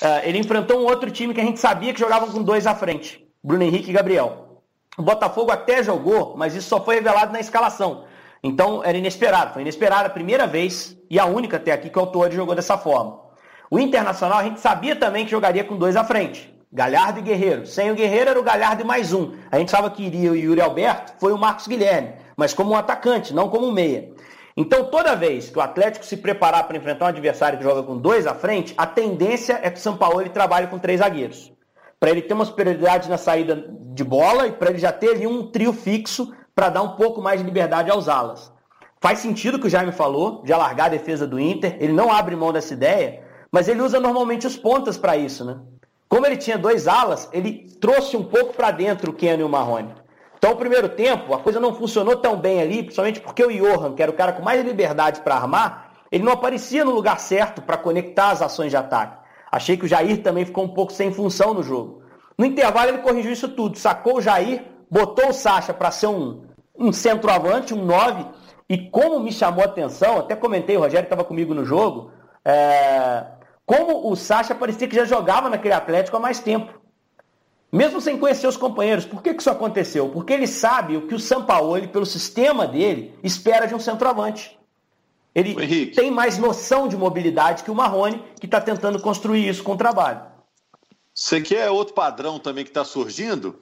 é, 0.02 0.28
ele 0.28 0.40
enfrentou 0.40 0.80
um 0.80 0.86
outro 0.86 1.12
time 1.12 1.34
que 1.34 1.42
a 1.42 1.44
gente 1.44 1.60
sabia 1.60 1.94
que 1.94 2.00
jogavam 2.00 2.32
com 2.32 2.42
dois 2.42 2.66
à 2.66 2.74
frente, 2.74 3.28
Bruno 3.44 3.64
Henrique 3.64 3.90
e 3.90 3.94
Gabriel. 3.94 4.64
O 4.98 5.04
Botafogo 5.04 5.52
até 5.52 5.84
jogou, 5.84 6.36
mas 6.38 6.56
isso 6.56 6.70
só 6.70 6.84
foi 6.84 6.96
revelado 6.96 7.32
na 7.32 7.40
escalação. 7.40 8.06
Então 8.46 8.84
era 8.84 8.96
inesperado, 8.96 9.54
foi 9.54 9.64
inesperado 9.64 10.06
a 10.06 10.10
primeira 10.12 10.46
vez 10.46 10.96
e 11.10 11.18
a 11.18 11.26
única 11.26 11.58
até 11.58 11.72
aqui 11.72 11.90
que 11.90 11.98
o 11.98 12.02
autor 12.02 12.32
jogou 12.32 12.54
dessa 12.54 12.78
forma. 12.78 13.20
O 13.72 13.80
Internacional 13.80 14.38
a 14.38 14.44
gente 14.44 14.60
sabia 14.60 14.96
também 14.96 15.26
que 15.26 15.32
jogaria 15.32 15.64
com 15.64 15.76
dois 15.76 15.96
à 15.96 16.04
frente. 16.04 16.54
Galhardo 16.72 17.18
e 17.18 17.24
Guerreiro. 17.24 17.66
Sem 17.66 17.90
o 17.90 17.96
Guerreiro 17.96 18.30
era 18.30 18.40
o 18.40 18.44
Galhardo 18.44 18.84
e 18.84 18.86
mais 18.86 19.12
um. 19.14 19.34
A 19.52 19.58
gente 19.58 19.72
sabia 19.72 19.90
que 19.90 20.04
iria 20.04 20.32
o 20.32 20.36
Yuri 20.36 20.62
Alberto, 20.62 21.14
foi 21.20 21.34
o 21.34 21.40
Marcos 21.40 21.66
Guilherme, 21.66 22.14
mas 22.38 22.54
como 22.54 22.74
um 22.74 22.76
atacante, 22.76 23.34
não 23.34 23.50
como 23.50 23.66
um 23.66 23.72
meia. 23.72 24.12
Então, 24.56 24.92
toda 24.92 25.16
vez 25.16 25.50
que 25.50 25.58
o 25.58 25.62
Atlético 25.62 26.06
se 26.06 26.16
preparar 26.16 26.68
para 26.68 26.78
enfrentar 26.78 27.06
um 27.06 27.10
adversário 27.10 27.58
que 27.58 27.64
joga 27.64 27.82
com 27.82 27.98
dois 27.98 28.28
à 28.28 28.36
frente, 28.36 28.76
a 28.78 28.86
tendência 28.86 29.60
é 29.64 29.72
que 29.72 29.80
o 29.80 29.82
São 29.82 29.98
Paulo 29.98 30.24
trabalhe 30.30 30.68
com 30.68 30.78
três 30.78 31.00
zagueiros. 31.00 31.52
Para 32.00 32.12
ele 32.12 32.22
ter 32.22 32.36
uma 32.36 32.46
superioridade 32.46 33.10
na 33.10 33.18
saída 33.18 33.56
de 33.72 34.04
bola 34.04 34.46
e 34.46 34.52
para 34.52 34.70
ele 34.70 34.78
já 34.78 34.92
ter 34.92 35.16
ali 35.16 35.26
um 35.26 35.50
trio 35.50 35.74
fixo 35.74 36.32
para 36.56 36.70
dar 36.70 36.82
um 36.82 36.96
pouco 36.96 37.22
mais 37.22 37.40
de 37.40 37.46
liberdade 37.46 37.92
aos 37.92 38.08
alas. 38.08 38.52
Faz 39.02 39.20
sentido 39.20 39.56
o 39.56 39.60
que 39.60 39.68
o 39.68 39.70
Jaime 39.70 39.92
falou, 39.92 40.42
de 40.44 40.54
alargar 40.54 40.86
a 40.86 40.90
defesa 40.90 41.28
do 41.28 41.38
Inter. 41.38 41.76
Ele 41.82 41.92
não 41.92 42.12
abre 42.12 42.36
mão 42.36 42.54
dessa 42.54 42.74
ideia, 42.74 43.22
mas 43.52 43.68
ele 43.68 43.82
usa 43.82 44.00
normalmente 44.00 44.48
os 44.48 44.56
pontas 44.56 44.98
para 44.98 45.18
isso, 45.18 45.44
né? 45.44 45.58
Como 46.08 46.26
ele 46.26 46.38
tinha 46.38 46.58
dois 46.58 46.88
alas, 46.88 47.30
ele 47.34 47.70
trouxe 47.82 48.16
um 48.16 48.24
pouco 48.24 48.54
para 48.54 48.72
dentro 48.72 49.12
o 49.12 49.14
Keno 49.14 49.42
e 49.42 49.44
o 49.44 49.50
Marrone. 49.50 49.94
Então, 50.38 50.54
o 50.54 50.56
primeiro 50.56 50.88
tempo, 50.88 51.34
a 51.34 51.40
coisa 51.40 51.60
não 51.60 51.76
funcionou 51.76 52.16
tão 52.18 52.38
bem 52.38 52.62
ali, 52.62 52.84
principalmente 52.84 53.20
porque 53.20 53.44
o 53.44 53.52
Johan, 53.52 53.94
que 53.94 54.02
era 54.02 54.12
o 54.12 54.16
cara 54.16 54.32
com 54.32 54.44
mais 54.44 54.64
liberdade 54.64 55.22
para 55.22 55.36
armar, 55.36 55.92
ele 56.12 56.24
não 56.24 56.32
aparecia 56.32 56.86
no 56.86 56.92
lugar 56.92 57.20
certo 57.20 57.62
para 57.62 57.78
conectar 57.78 58.30
as 58.30 58.42
ações 58.42 58.70
de 58.70 58.78
ataque. 58.78 59.18
Achei 59.52 59.76
que 59.76 59.86
o 59.86 59.88
Jair 59.88 60.22
também 60.22 60.46
ficou 60.46 60.64
um 60.64 60.74
pouco 60.74 60.94
sem 60.94 61.12
função 61.12 61.54
no 61.54 61.64
jogo. 61.64 62.02
No 62.38 62.46
intervalo, 62.46 62.90
ele 62.90 62.98
corrigiu 63.00 63.32
isso 63.32 63.50
tudo, 63.50 63.78
sacou 63.78 64.18
o 64.18 64.22
Jair, 64.22 64.64
botou 64.90 65.30
o 65.30 65.34
Sacha 65.34 65.74
para 65.74 65.92
ser 65.92 66.08
um, 66.08 66.45
um 66.78 66.92
centroavante, 66.92 67.74
um 67.74 67.84
9, 67.84 68.26
e 68.70 68.78
como 68.90 69.20
me 69.20 69.32
chamou 69.32 69.64
a 69.64 69.68
atenção, 69.68 70.20
até 70.20 70.36
comentei, 70.36 70.76
o 70.78 70.82
Rogério 70.82 71.06
estava 71.06 71.24
comigo 71.24 71.54
no 71.54 71.66
jogo, 71.66 72.12
é, 72.44 73.26
como 73.66 74.12
o 74.12 74.16
Sacha 74.16 74.54
parecia 74.54 74.88
que 74.88 74.96
já 74.96 75.06
jogava 75.06 75.50
naquele 75.50 75.74
Atlético 75.74 76.18
há 76.18 76.20
mais 76.20 76.40
tempo. 76.40 76.74
Mesmo 77.72 78.00
sem 78.00 78.18
conhecer 78.18 78.48
os 78.48 78.56
companheiros. 78.56 79.06
Por 79.06 79.22
que, 79.22 79.34
que 79.34 79.42
isso 79.42 79.50
aconteceu? 79.50 80.10
Porque 80.10 80.32
ele 80.32 80.48
sabe 80.48 80.96
o 80.96 81.08
que 81.08 81.16
o 81.16 81.20
Sampaoli, 81.20 81.88
pelo 81.88 82.06
sistema 82.06 82.66
dele, 82.66 83.14
espera 83.22 83.66
de 83.66 83.76
um 83.76 83.80
centroavante. 83.80 84.58
Ele 85.34 85.88
tem 85.88 86.10
mais 86.10 86.38
noção 86.38 86.88
de 86.88 86.96
mobilidade 86.96 87.64
que 87.64 87.72
o 87.72 87.76
Marrone, 87.76 88.24
que 88.40 88.46
está 88.46 88.62
tentando 88.62 89.02
construir 89.02 89.50
isso 89.50 89.62
com 89.62 89.74
o 89.74 89.78
trabalho. 89.78 90.22
Você 91.14 91.42
quer 91.42 91.70
outro 91.70 91.94
padrão 91.94 92.40
também 92.40 92.64
que 92.64 92.70
está 92.70 92.86
surgindo? 92.86 93.60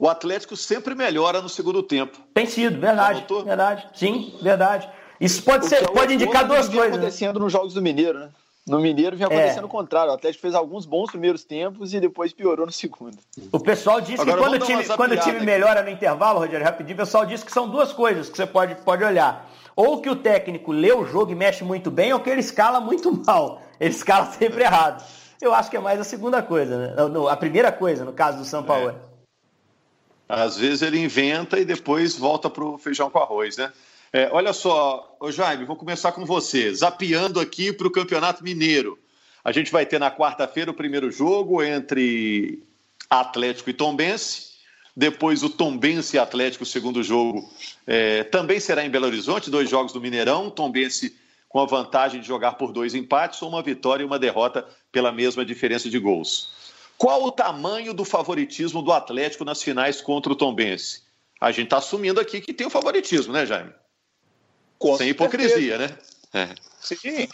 O 0.00 0.08
Atlético 0.08 0.56
sempre 0.56 0.94
melhora 0.94 1.42
no 1.42 1.48
segundo 1.50 1.82
tempo. 1.82 2.18
Tem 2.32 2.46
sido, 2.46 2.80
verdade. 2.80 3.22
Verdade. 3.44 3.86
Sim, 3.92 4.34
verdade. 4.40 4.88
Isso 5.20 5.42
pode, 5.42 5.66
ser, 5.66 5.86
pode 5.90 6.14
indicar 6.14 6.48
duas 6.48 6.66
coisas. 6.66 6.92
Né? 6.92 6.96
acontecendo 6.96 7.38
né? 7.38 7.44
nos 7.44 7.52
Jogos 7.52 7.74
do 7.74 7.82
Mineiro, 7.82 8.18
né? 8.18 8.30
No 8.66 8.80
Mineiro 8.80 9.14
vinha 9.14 9.26
acontecendo 9.26 9.64
é. 9.64 9.66
o 9.66 9.68
contrário. 9.68 10.10
O 10.10 10.14
Atlético 10.14 10.40
fez 10.40 10.54
alguns 10.54 10.86
bons 10.86 11.10
primeiros 11.10 11.44
tempos 11.44 11.92
e 11.92 12.00
depois 12.00 12.32
piorou 12.32 12.64
no 12.64 12.72
segundo. 12.72 13.18
O 13.52 13.60
pessoal 13.60 14.00
disse 14.00 14.22
Agora, 14.22 14.38
que 14.38 14.42
quando 14.42 14.62
o 14.62 14.66
time, 14.66 14.84
quando 14.96 15.12
o 15.12 15.16
time 15.18 15.40
melhora 15.40 15.82
no 15.82 15.90
intervalo, 15.90 16.38
Rogério, 16.38 16.64
rapidinho, 16.64 16.94
o 16.94 16.98
pessoal 16.98 17.26
disse 17.26 17.44
que 17.44 17.52
são 17.52 17.68
duas 17.68 17.92
coisas 17.92 18.30
que 18.30 18.36
você 18.38 18.46
pode, 18.46 18.76
pode 18.76 19.04
olhar. 19.04 19.50
Ou 19.76 20.00
que 20.00 20.08
o 20.08 20.16
técnico 20.16 20.72
lê 20.72 20.92
o 20.92 21.04
jogo 21.04 21.30
e 21.32 21.34
mexe 21.34 21.62
muito 21.62 21.90
bem, 21.90 22.10
ou 22.14 22.20
que 22.20 22.30
ele 22.30 22.40
escala 22.40 22.80
muito 22.80 23.12
mal. 23.26 23.60
Ele 23.78 23.90
escala 23.90 24.26
sempre 24.32 24.62
errado. 24.62 25.04
Eu 25.42 25.52
acho 25.52 25.68
que 25.68 25.76
é 25.76 25.80
mais 25.80 26.00
a 26.00 26.04
segunda 26.04 26.42
coisa, 26.42 26.78
né? 26.78 26.94
A 27.30 27.36
primeira 27.36 27.70
coisa, 27.70 28.02
no 28.02 28.14
caso 28.14 28.38
do 28.38 28.44
São 28.46 28.62
Paulo. 28.62 28.90
É. 28.90 29.09
Às 30.30 30.56
vezes 30.56 30.82
ele 30.82 30.98
inventa 30.98 31.58
e 31.58 31.64
depois 31.64 32.16
volta 32.16 32.48
para 32.48 32.64
o 32.64 32.78
feijão 32.78 33.10
com 33.10 33.18
arroz, 33.18 33.56
né? 33.56 33.72
É, 34.12 34.28
olha 34.32 34.52
só, 34.52 35.16
ô 35.18 35.32
Jaime, 35.32 35.64
vou 35.64 35.74
começar 35.74 36.12
com 36.12 36.24
você. 36.24 36.72
Zapeando 36.72 37.40
aqui 37.40 37.72
para 37.72 37.88
o 37.88 37.90
Campeonato 37.90 38.44
Mineiro. 38.44 38.96
A 39.44 39.50
gente 39.50 39.72
vai 39.72 39.84
ter 39.84 39.98
na 39.98 40.08
quarta-feira 40.08 40.70
o 40.70 40.74
primeiro 40.74 41.10
jogo 41.10 41.60
entre 41.64 42.62
Atlético 43.08 43.70
e 43.70 43.74
Tombense. 43.74 44.50
Depois 44.96 45.42
o 45.42 45.50
Tombense 45.50 46.16
e 46.16 46.18
Atlético, 46.18 46.62
o 46.62 46.66
segundo 46.66 47.02
jogo, 47.02 47.50
é, 47.84 48.22
também 48.22 48.60
será 48.60 48.84
em 48.84 48.90
Belo 48.90 49.06
Horizonte, 49.06 49.50
dois 49.50 49.68
jogos 49.68 49.92
do 49.92 50.00
Mineirão. 50.00 50.48
Tombense 50.48 51.16
com 51.48 51.58
a 51.58 51.66
vantagem 51.66 52.20
de 52.20 52.26
jogar 52.28 52.52
por 52.52 52.72
dois 52.72 52.94
empates 52.94 53.42
ou 53.42 53.48
uma 53.48 53.62
vitória 53.62 54.04
e 54.04 54.06
uma 54.06 54.18
derrota 54.18 54.64
pela 54.92 55.10
mesma 55.10 55.44
diferença 55.44 55.90
de 55.90 55.98
gols. 55.98 56.69
Qual 57.00 57.24
o 57.24 57.32
tamanho 57.32 57.94
do 57.94 58.04
favoritismo 58.04 58.82
do 58.82 58.92
Atlético 58.92 59.42
nas 59.42 59.62
finais 59.62 60.02
contra 60.02 60.30
o 60.30 60.36
Tombense? 60.36 61.02
A 61.40 61.50
gente 61.50 61.64
está 61.64 61.78
assumindo 61.78 62.20
aqui 62.20 62.42
que 62.42 62.52
tem 62.52 62.66
o 62.66 62.70
favoritismo, 62.70 63.32
né, 63.32 63.46
Jaime? 63.46 63.72
Com 64.78 64.98
sem 64.98 65.08
hipocrisia, 65.08 65.78
né? 65.78 65.98
É. 66.34 66.54
Sim. 66.78 67.26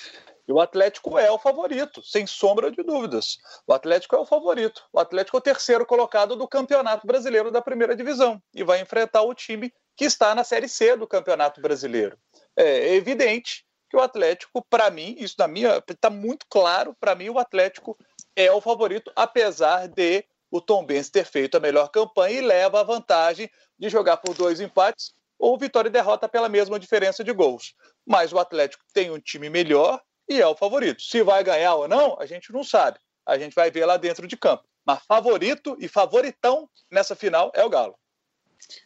E 0.46 0.52
o 0.52 0.60
Atlético 0.60 1.18
é 1.18 1.28
o 1.32 1.38
favorito, 1.38 2.00
sem 2.00 2.28
sombra 2.28 2.70
de 2.70 2.80
dúvidas. 2.84 3.38
O 3.66 3.72
Atlético 3.72 4.14
é 4.14 4.20
o 4.20 4.24
favorito. 4.24 4.84
O 4.92 5.00
Atlético 5.00 5.36
é 5.36 5.40
o 5.40 5.42
terceiro 5.42 5.84
colocado 5.84 6.36
do 6.36 6.46
Campeonato 6.46 7.04
Brasileiro 7.04 7.50
da 7.50 7.60
Primeira 7.60 7.96
Divisão 7.96 8.40
e 8.54 8.62
vai 8.62 8.80
enfrentar 8.80 9.22
o 9.22 9.34
time 9.34 9.74
que 9.96 10.04
está 10.04 10.32
na 10.32 10.44
Série 10.44 10.68
C 10.68 10.96
do 10.96 11.08
Campeonato 11.08 11.60
Brasileiro. 11.60 12.16
É 12.54 12.94
evidente 12.94 13.66
que 13.90 13.96
o 13.96 14.00
Atlético, 14.00 14.64
para 14.70 14.92
mim, 14.92 15.16
isso 15.18 15.34
na 15.36 15.48
minha 15.48 15.82
está 15.88 16.08
muito 16.08 16.46
claro, 16.48 16.94
para 17.00 17.16
mim 17.16 17.30
o 17.30 17.38
Atlético 17.40 17.98
é 18.36 18.52
o 18.52 18.60
favorito, 18.60 19.10
apesar 19.16 19.88
de 19.88 20.24
o 20.50 20.60
Tom 20.60 20.84
Benz 20.84 21.08
ter 21.08 21.24
feito 21.24 21.56
a 21.56 21.60
melhor 21.60 21.88
campanha 21.88 22.38
e 22.38 22.40
leva 22.42 22.80
a 22.80 22.84
vantagem 22.84 23.50
de 23.78 23.88
jogar 23.88 24.18
por 24.18 24.34
dois 24.34 24.60
empates 24.60 25.14
ou 25.38 25.58
vitória 25.58 25.88
e 25.88 25.92
derrota 25.92 26.28
pela 26.28 26.48
mesma 26.48 26.78
diferença 26.78 27.24
de 27.24 27.32
gols. 27.32 27.74
Mas 28.06 28.32
o 28.32 28.38
Atlético 28.38 28.84
tem 28.92 29.10
um 29.10 29.18
time 29.18 29.50
melhor 29.50 30.00
e 30.28 30.40
é 30.40 30.46
o 30.46 30.56
favorito. 30.56 31.02
Se 31.02 31.22
vai 31.22 31.42
ganhar 31.42 31.74
ou 31.74 31.88
não, 31.88 32.16
a 32.20 32.26
gente 32.26 32.52
não 32.52 32.62
sabe. 32.62 32.98
A 33.24 33.38
gente 33.38 33.54
vai 33.54 33.70
ver 33.70 33.86
lá 33.86 33.96
dentro 33.96 34.26
de 34.26 34.36
campo. 34.36 34.64
Mas 34.84 35.02
favorito 35.06 35.76
e 35.80 35.88
favoritão 35.88 36.68
nessa 36.90 37.16
final 37.16 37.50
é 37.54 37.64
o 37.64 37.68
Galo. 37.68 37.96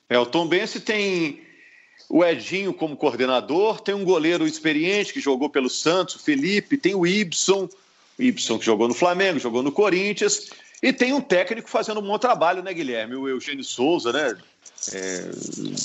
É, 0.09 0.19
o 0.19 0.27
Tom 0.27 0.47
Bense 0.47 0.81
tem 0.81 1.47
o 2.09 2.25
Edinho 2.25 2.73
como 2.73 2.97
coordenador, 2.97 3.81
tem 3.81 3.95
um 3.95 4.05
goleiro 4.05 4.47
experiente 4.47 5.13
que 5.13 5.21
jogou 5.21 5.51
pelo 5.51 5.69
Santos, 5.69 6.17
o 6.17 6.19
Felipe, 6.19 6.79
tem 6.79 6.95
o 6.95 7.07
Ibson, 7.07 7.69
Ibson 8.21 8.59
que 8.59 8.65
jogou 8.65 8.89
no 8.89 8.95
Flamengo, 8.95 9.39
jogou 9.39 9.63
no 9.63 9.73
Corinthians, 9.73 10.51
e 10.83 10.93
tem 10.93 11.13
um 11.13 11.21
técnico 11.21 11.69
fazendo 11.69 12.01
um 12.01 12.07
bom 12.07 12.19
trabalho, 12.19 12.63
né, 12.63 12.73
Guilherme? 12.73 13.17
O 13.17 13.29
Eugênio 13.29 13.65
Souza, 13.65 14.13
né? 14.13 14.37
É, 14.95 15.31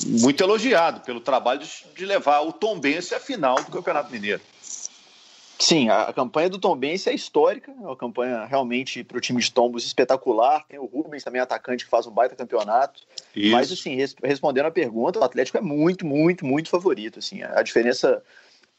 muito 0.07 0.41
elogiado 0.41 1.01
pelo 1.01 1.19
trabalho 1.19 1.59
de, 1.59 1.69
de 1.95 2.05
levar 2.05 2.41
o 2.41 2.53
Tombense 2.53 3.13
à 3.13 3.19
final 3.19 3.55
do 3.55 3.71
Campeonato 3.71 4.11
Mineiro. 4.11 4.41
Sim, 5.57 5.89
a, 5.89 6.11
campanha 6.11 6.49
do 6.49 6.59
Tombense 6.59 7.09
é 7.09 7.13
histórica, 7.13 7.71
é 7.71 7.85
uma 7.85 7.95
campanha 7.95 8.45
realmente 8.45 9.03
para 9.03 9.17
o 9.17 9.21
time 9.21 9.41
de 9.41 9.51
Tombos 9.51 9.85
espetacular. 9.85 10.65
Tem 10.67 10.79
o 10.79 10.85
Rubens 10.85 11.23
também, 11.23 11.41
atacante, 11.41 11.85
que 11.85 11.89
faz 11.89 12.05
um 12.05 12.11
baita 12.11 12.35
campeonato. 12.35 13.01
Isso. 13.35 13.51
Mas, 13.51 13.71
assim, 13.71 13.95
res, 13.95 14.15
respondendo 14.21 14.65
a 14.65 14.71
pergunta, 14.71 15.19
o 15.19 15.23
Atlético 15.23 15.57
é 15.57 15.61
muito, 15.61 16.05
muito, 16.05 16.45
muito 16.45 16.69
favorito. 16.69 17.19
Assim, 17.19 17.41
a 17.41 17.61
diferença 17.61 18.21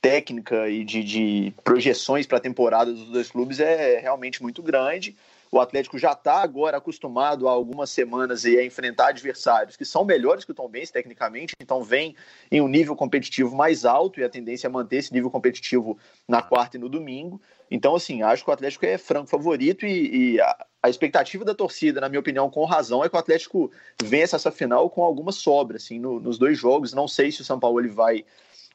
técnica 0.06 0.68
e 0.68 0.84
de, 0.84 1.02
de 1.02 1.54
projeções 1.64 2.28
para 2.28 2.38
a 2.38 2.40
temporada 2.40 2.92
dos 2.92 3.10
dois 3.10 3.28
clubes 3.28 3.58
é 3.58 3.98
realmente 3.98 4.40
muito 4.40 4.62
grande. 4.62 5.16
o 5.50 5.58
Atlético 5.58 5.98
já 5.98 6.12
está 6.12 6.42
agora 6.42 6.76
acostumado 6.76 7.48
há 7.48 7.50
algumas 7.50 7.90
semanas 7.90 8.44
a 8.44 8.62
enfrentar 8.62 9.08
adversários 9.08 9.76
que 9.76 9.84
são 9.84 10.04
melhores 10.04 10.44
que 10.44 10.52
o 10.52 10.54
Tom 10.54 10.68
Benz 10.68 10.92
tecnicamente, 10.92 11.54
então 11.60 11.82
vem 11.82 12.14
em 12.52 12.60
um 12.60 12.68
nível 12.68 12.94
competitivo 12.94 13.56
mais 13.56 13.84
alto 13.84 14.20
e 14.20 14.24
a 14.24 14.28
tendência 14.28 14.68
é 14.68 14.70
manter 14.70 14.98
esse 14.98 15.12
nível 15.12 15.28
competitivo 15.28 15.98
na 16.28 16.40
quarta 16.40 16.76
e 16.76 16.80
no 16.80 16.88
domingo. 16.88 17.40
Então, 17.68 17.96
assim, 17.96 18.22
acho 18.22 18.44
que 18.44 18.50
o 18.50 18.52
Atlético 18.52 18.86
é 18.86 18.96
franco 18.96 19.28
favorito 19.28 19.84
e, 19.84 20.34
e 20.34 20.40
a, 20.40 20.66
a, 20.84 20.88
expectativa 20.88 21.44
da 21.44 21.52
torcida, 21.52 22.00
na 22.00 22.08
minha 22.08 22.20
opinião, 22.20 22.48
com 22.48 22.64
razão, 22.64 23.02
é 23.02 23.08
que 23.08 23.16
o 23.16 23.18
Atlético 23.18 23.72
vença 24.00 24.36
essa 24.36 24.52
final 24.52 24.88
com 24.88 25.02
alguma 25.02 25.32
sobra, 25.32 25.78
assim, 25.78 25.98
no, 25.98 26.20
nos 26.20 26.38
dois 26.38 26.56
jogos. 26.56 26.94
Não 26.94 27.08
sei 27.08 27.32
se 27.32 27.40
o 27.40 27.44
São 27.44 27.58
Paulo 27.58 27.80
ele 27.80 27.88
vai 27.88 28.24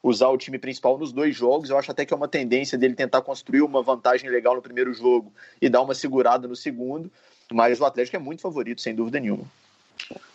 usar 0.02 0.28
o 0.28 0.36
time 0.36 0.58
principal 0.58 0.98
nos 0.98 1.12
dois 1.12 1.36
jogos. 1.36 1.70
Eu 1.70 1.78
acho 1.78 1.90
até 1.90 2.04
que 2.04 2.12
é 2.12 2.16
uma 2.16 2.28
tendência 2.28 2.76
dele 2.76 2.94
tentar 2.94 3.22
construir 3.22 3.62
uma 3.62 3.82
vantagem 3.82 4.28
legal 4.28 4.56
no 4.56 4.62
primeiro 4.62 4.92
jogo 4.92 5.32
e 5.60 5.68
dar 5.68 5.82
uma 5.82 5.94
segurada 5.94 6.48
no 6.48 6.56
segundo. 6.56 7.10
Mas 7.52 7.80
o 7.80 7.84
Atlético 7.84 8.16
é 8.16 8.18
muito 8.18 8.42
favorito, 8.42 8.80
sem 8.80 8.94
dúvida 8.94 9.20
nenhuma. 9.20 9.44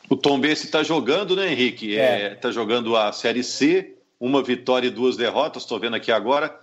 O 0.09 0.15
Tom 0.15 0.39
Bense 0.39 0.65
está 0.65 0.83
jogando, 0.83 1.35
né, 1.35 1.51
Henrique? 1.51 1.91
Está 1.91 2.03
é. 2.03 2.21
é 2.21 2.35
tá 2.35 2.51
jogando 2.51 2.95
a 2.95 3.11
Série 3.11 3.43
C, 3.43 3.95
uma 4.19 4.41
vitória 4.41 4.87
e 4.87 4.91
duas 4.91 5.17
derrotas, 5.17 5.63
estou 5.63 5.79
vendo 5.79 5.95
aqui 5.95 6.11
agora. 6.11 6.57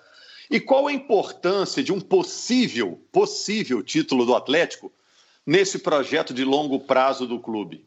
E 0.51 0.61
qual 0.61 0.87
a 0.87 0.93
importância 0.93 1.83
de 1.83 1.93
um 1.93 2.01
possível, 2.01 3.01
possível 3.11 3.83
título 3.83 4.25
do 4.25 4.35
Atlético 4.35 4.93
nesse 5.47 5.79
projeto 5.79 6.33
de 6.33 6.45
longo 6.45 6.81
prazo 6.81 7.27
do 7.27 7.39
clube? 7.39 7.85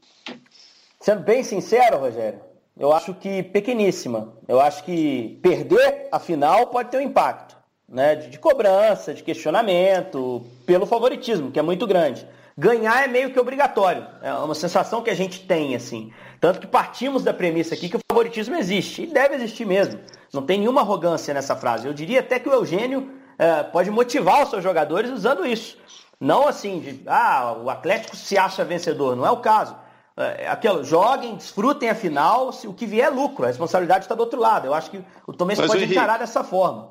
Sendo 1.00 1.21
bem 1.21 1.43
sincero, 1.43 1.97
Rogério, 1.97 2.39
eu 2.79 2.93
acho 2.93 3.13
que 3.13 3.43
pequeníssima. 3.43 4.34
Eu 4.48 4.60
acho 4.60 4.84
que 4.84 5.39
perder 5.41 6.07
a 6.12 6.19
final 6.19 6.67
pode 6.67 6.89
ter 6.89 6.98
um 6.98 7.01
impacto, 7.01 7.57
né? 7.88 8.15
De, 8.15 8.29
de, 8.29 8.39
cobrança, 8.39 9.13
de 9.13 9.24
questionamento, 9.24 10.46
pelo 10.65 10.86
favoritismo, 10.86 11.51
que 11.51 11.60
é 11.60 11.63
muito 11.63 11.88
grande. 11.88 12.27
Ganhar 12.57 13.03
é 13.03 13.07
meio 13.07 13.31
que 13.31 13.39
obrigatório. 13.39 14.05
É 14.22 14.34
uma 14.34 14.55
sensação 14.55 15.01
que 15.01 15.10
a 15.10 15.15
gente 15.15 15.46
tem, 15.46 15.75
assim. 15.75 16.12
Tanto 16.39 16.60
que 16.60 16.67
partimos 16.67 17.24
da 17.24 17.34
premissa 17.34 17.75
aqui 17.75 17.89
que 17.89 17.98
o 17.98 18.01
favoritismo 18.12 18.55
existe. 18.55 19.03
E 19.03 19.07
deve 19.07 19.36
existir 19.36 19.65
mesmo. 19.65 20.00
Não 20.34 20.41
tem 20.41 20.60
nenhuma 20.60 20.81
arrogância 20.81 21.34
nessa 21.34 21.55
frase. 21.55 21.88
Eu 21.88 21.93
diria 21.93 22.19
até 22.19 22.39
que 22.39 22.50
o 22.50 22.53
Eugênio 22.53 23.12
é, 23.38 23.63
pode 23.63 23.91
motivar 23.91 24.43
os 24.43 24.50
seus 24.50 24.63
jogadores 24.63 25.12
usando 25.12 25.46
isso. 25.46 25.77
Não 26.19 26.48
assim, 26.48 26.79
de, 26.79 27.03
ah, 27.05 27.55
o 27.63 27.69
Atlético 27.69 28.15
se 28.15 28.38
acha 28.38 28.65
vencedor. 28.65 29.15
Não 29.15 29.25
é 29.25 29.31
o 29.31 29.38
caso. 29.38 29.75
É, 30.17 30.47
aquilo, 30.47 30.83
joguem, 30.83 31.36
desfrutem 31.36 31.89
a 31.89 31.95
final, 31.95 32.51
se, 32.51 32.67
o 32.67 32.74
que 32.74 32.88
vier 32.88 33.05
é 33.05 33.09
lucro, 33.09 33.43
a 33.43 33.47
responsabilidade 33.47 34.05
está 34.05 34.15
do 34.15 34.21
outro 34.21 34.39
lado. 34.39 34.65
Eu 34.65 34.74
acho 34.74 34.89
que 34.89 35.00
o 35.27 35.31
Tomé 35.31 35.55
pode 35.55 35.77
Henrique, 35.77 35.93
encarar 35.93 36.17
dessa 36.17 36.43
forma. 36.43 36.89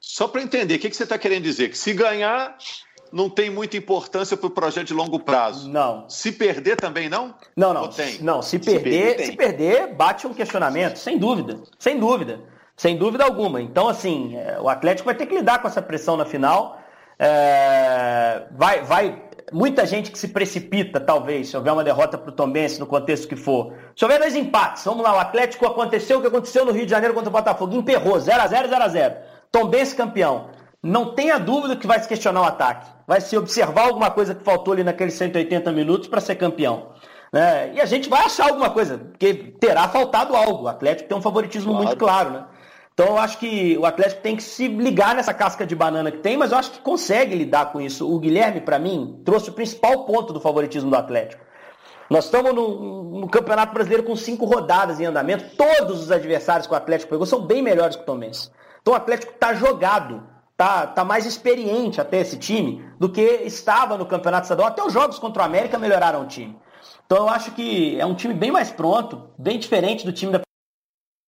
Só 0.00 0.26
para 0.26 0.42
entender, 0.42 0.74
o 0.74 0.78
que, 0.80 0.90
que 0.90 0.96
você 0.96 1.04
está 1.04 1.16
querendo 1.16 1.44
dizer? 1.44 1.68
Que 1.68 1.78
se 1.78 1.92
ganhar, 1.92 2.56
não 3.12 3.30
tem 3.30 3.50
muita 3.50 3.76
importância 3.76 4.36
para 4.36 4.48
o 4.48 4.50
projeto 4.50 4.88
de 4.88 4.94
longo 4.94 5.20
prazo. 5.20 5.68
Não. 5.68 6.10
Se 6.10 6.32
perder 6.32 6.76
também 6.76 7.08
não? 7.08 7.36
Não, 7.56 7.72
não. 7.72 7.88
tem? 7.88 8.20
Não, 8.20 8.42
se 8.42 8.58
perder, 8.58 8.82
se 8.82 8.82
perder, 8.82 9.26
se 9.26 9.36
perder, 9.36 9.94
bate 9.94 10.26
um 10.26 10.34
questionamento, 10.34 10.96
sem 10.96 11.18
dúvida. 11.18 11.60
Sem 11.78 12.00
dúvida. 12.00 12.40
Sem 12.76 12.98
dúvida 12.98 13.24
alguma. 13.24 13.62
Então, 13.62 13.88
assim, 13.88 14.36
é, 14.36 14.58
o 14.60 14.68
Atlético 14.68 15.06
vai 15.06 15.14
ter 15.14 15.26
que 15.26 15.36
lidar 15.36 15.62
com 15.62 15.68
essa 15.68 15.80
pressão 15.80 16.16
na 16.16 16.24
final. 16.24 16.80
É, 17.18 18.42
vai, 18.50 18.82
vai 18.82 19.25
muita 19.52 19.86
gente 19.86 20.10
que 20.10 20.18
se 20.18 20.28
precipita, 20.28 20.98
talvez, 21.00 21.48
se 21.48 21.56
houver 21.56 21.72
uma 21.72 21.84
derrota 21.84 22.18
para 22.18 22.30
o 22.30 22.32
Tombense, 22.32 22.80
no 22.80 22.86
contexto 22.86 23.28
que 23.28 23.36
for. 23.36 23.72
Se 23.94 24.04
houver 24.04 24.18
dois 24.18 24.34
empates, 24.34 24.84
vamos 24.84 25.02
lá, 25.02 25.14
o 25.14 25.18
Atlético 25.18 25.66
aconteceu 25.66 26.18
o 26.18 26.20
que 26.20 26.26
aconteceu 26.26 26.64
no 26.64 26.72
Rio 26.72 26.84
de 26.84 26.90
Janeiro 26.90 27.14
contra 27.14 27.28
o 27.28 27.32
Botafogo, 27.32 27.74
emperrou, 27.74 28.16
0x0, 28.16 28.68
0x0. 28.68 29.16
Tombense 29.50 29.94
campeão. 29.94 30.50
Não 30.82 31.14
tenha 31.14 31.38
dúvida 31.38 31.76
que 31.76 31.86
vai 31.86 31.98
se 32.00 32.06
questionar 32.06 32.42
o 32.42 32.44
ataque. 32.44 32.86
Vai 33.06 33.20
se 33.20 33.36
observar 33.36 33.86
alguma 33.86 34.10
coisa 34.10 34.34
que 34.34 34.44
faltou 34.44 34.72
ali 34.72 34.84
naqueles 34.84 35.14
180 35.14 35.72
minutos 35.72 36.08
para 36.08 36.20
ser 36.20 36.36
campeão. 36.36 36.90
Né? 37.32 37.72
E 37.74 37.80
a 37.80 37.86
gente 37.86 38.08
vai 38.08 38.24
achar 38.24 38.48
alguma 38.48 38.70
coisa, 38.70 38.98
porque 38.98 39.34
terá 39.58 39.88
faltado 39.88 40.36
algo. 40.36 40.64
O 40.64 40.68
Atlético 40.68 41.08
tem 41.08 41.18
um 41.18 41.22
favoritismo 41.22 41.72
claro. 41.72 41.84
muito 41.84 41.98
claro, 41.98 42.30
né? 42.30 42.44
Então 42.96 43.08
eu 43.08 43.18
acho 43.18 43.36
que 43.36 43.76
o 43.76 43.84
Atlético 43.84 44.22
tem 44.22 44.34
que 44.34 44.42
se 44.42 44.68
ligar 44.68 45.14
nessa 45.14 45.34
casca 45.34 45.66
de 45.66 45.76
banana 45.76 46.10
que 46.10 46.16
tem, 46.16 46.34
mas 46.34 46.50
eu 46.50 46.56
acho 46.56 46.70
que 46.70 46.78
consegue 46.80 47.34
lidar 47.34 47.70
com 47.70 47.78
isso. 47.78 48.10
O 48.10 48.18
Guilherme, 48.18 48.58
para 48.58 48.78
mim, 48.78 49.20
trouxe 49.22 49.50
o 49.50 49.52
principal 49.52 50.06
ponto 50.06 50.32
do 50.32 50.40
favoritismo 50.40 50.88
do 50.88 50.96
Atlético. 50.96 51.44
Nós 52.08 52.24
estamos 52.24 52.54
no, 52.54 53.20
no, 53.20 53.28
Campeonato 53.28 53.74
Brasileiro 53.74 54.02
com 54.02 54.16
cinco 54.16 54.46
rodadas 54.46 54.98
em 54.98 55.04
andamento. 55.04 55.44
Todos 55.58 56.00
os 56.00 56.10
adversários 56.10 56.66
que 56.66 56.72
o 56.72 56.76
Atlético 56.76 57.10
pegou 57.10 57.26
são 57.26 57.42
bem 57.42 57.60
melhores 57.60 57.96
que 57.96 58.02
o 58.02 58.06
Tomense. 58.06 58.50
Então 58.80 58.94
o 58.94 58.96
Atlético 58.96 59.34
está 59.34 59.52
jogado, 59.52 60.26
tá, 60.56 60.86
tá 60.86 61.04
mais 61.04 61.26
experiente 61.26 62.00
até 62.00 62.20
esse 62.20 62.38
time 62.38 62.82
do 62.98 63.10
que 63.10 63.20
estava 63.20 63.98
no 63.98 64.06
Campeonato 64.06 64.44
Estadual. 64.44 64.68
Até 64.68 64.82
os 64.82 64.94
jogos 64.94 65.18
contra 65.18 65.42
o 65.42 65.44
América 65.44 65.78
melhoraram 65.78 66.22
o 66.22 66.26
time. 66.26 66.58
Então 67.04 67.18
eu 67.18 67.28
acho 67.28 67.50
que 67.50 68.00
é 68.00 68.06
um 68.06 68.14
time 68.14 68.32
bem 68.32 68.50
mais 68.50 68.70
pronto, 68.70 69.28
bem 69.36 69.58
diferente 69.58 70.06
do 70.06 70.14
time 70.14 70.32
da 70.32 70.40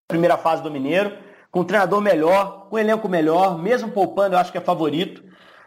primeira 0.07 0.37
fase 0.37 0.63
do 0.63 0.71
Mineiro 0.71 1.26
com 1.57 1.61
um 1.61 1.63
treinador 1.63 1.99
melhor, 1.99 2.67
com 2.69 2.75
um 2.75 2.79
elenco 2.79 3.09
melhor, 3.09 3.57
mesmo 3.57 3.89
poupando, 3.89 4.35
eu 4.35 4.39
acho 4.39 4.51
que 4.51 4.59
é 4.59 4.61
favorito. 4.61 5.23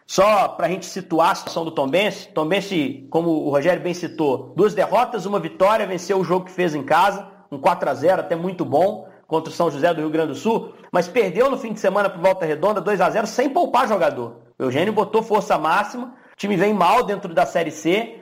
Só 0.07 0.47
para 0.47 0.67
a 0.67 0.69
gente 0.69 0.87
situar 0.87 1.33
a 1.33 1.35
situação 1.35 1.65
do 1.65 1.73
Tombense, 1.73 2.29
Tombense, 2.29 3.09
como 3.11 3.31
o 3.31 3.51
Rogério 3.51 3.83
bem 3.83 3.93
citou, 3.93 4.53
duas 4.57 4.73
derrotas, 4.73 5.27
uma 5.27 5.41
vitória, 5.41 5.85
venceu 5.89 6.21
o 6.21 6.25
jogo 6.25 6.45
que 6.45 6.53
fez 6.53 6.77
em 6.77 6.85
casa, 6.85 7.29
um 7.51 7.59
4 7.59 7.91
a 7.91 7.95
0 7.95 8.21
até 8.21 8.37
muito 8.37 8.65
bom, 8.65 9.09
contra 9.27 9.53
o 9.53 9.55
São 9.55 9.69
José 9.69 9.93
do 9.93 10.01
Rio 10.01 10.11
Grande 10.11 10.29
do 10.29 10.35
Sul, 10.37 10.73
mas 10.93 11.09
perdeu 11.09 11.51
no 11.51 11.59
fim 11.59 11.73
de 11.73 11.81
semana 11.81 12.09
para 12.09 12.21
Volta 12.21 12.47
Redonda 12.47 12.81
2 12.81 13.01
a 13.01 13.11
0 13.11 13.27
sem 13.27 13.51
poupar 13.51 13.89
jogador. 13.89 14.43
O 14.61 14.63
Eugênio 14.63 14.93
botou 14.93 15.25
força 15.25 15.59
máxima, 15.59 16.15
o 16.33 16.37
time 16.37 16.57
vem 16.57 16.73
mal 16.73 17.03
dentro 17.03 17.35
da 17.35 17.45
Série 17.45 17.73
C, 17.73 18.20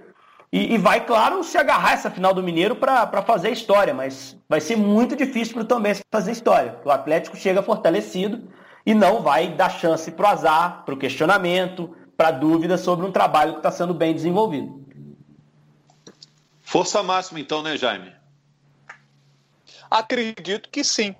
e, 0.51 0.75
e, 0.75 0.79
vai, 0.79 1.05
claro, 1.05 1.45
se 1.45 1.59
agarrar 1.59 1.93
essa 1.93 2.11
final 2.11 2.33
do 2.33 2.43
Mineiro 2.43 2.75
para 2.75 3.23
fazer 3.23 3.51
história, 3.51 3.93
mas 3.93 4.37
vai 4.49 4.61
ser 4.61 4.77
muito 4.77 5.15
difícil 5.15 5.55
para 5.55 5.63
o 5.63 5.67
também 5.67 5.95
fazer 6.11 6.33
história. 6.33 6.79
O 6.85 6.91
Atlético 6.91 7.37
chega 7.37 7.63
fortalecido 7.63 8.51
e 8.87 8.95
não 8.95 9.23
vai 9.23 9.49
dar 9.49 9.69
chance 9.69 10.11
para 10.11 10.27
o 10.27 10.29
azar, 10.31 10.85
para 10.87 10.95
o 10.95 10.99
questionamento, 10.99 11.95
para 12.17 12.31
dúvida 12.31 12.79
sobre 12.79 13.05
um 13.05 13.13
trabalho 13.13 13.53
que 13.53 13.59
está 13.59 13.71
sendo 13.71 13.93
bem 13.93 14.15
desenvolvido. 14.15 14.87
Força 16.63 17.03
máxima, 17.03 17.41
então, 17.41 17.63
né, 17.63 17.77
Jaime? 17.77 18.13
Acredito 19.91 20.69
que 20.71 20.83
sim. 20.83 21.15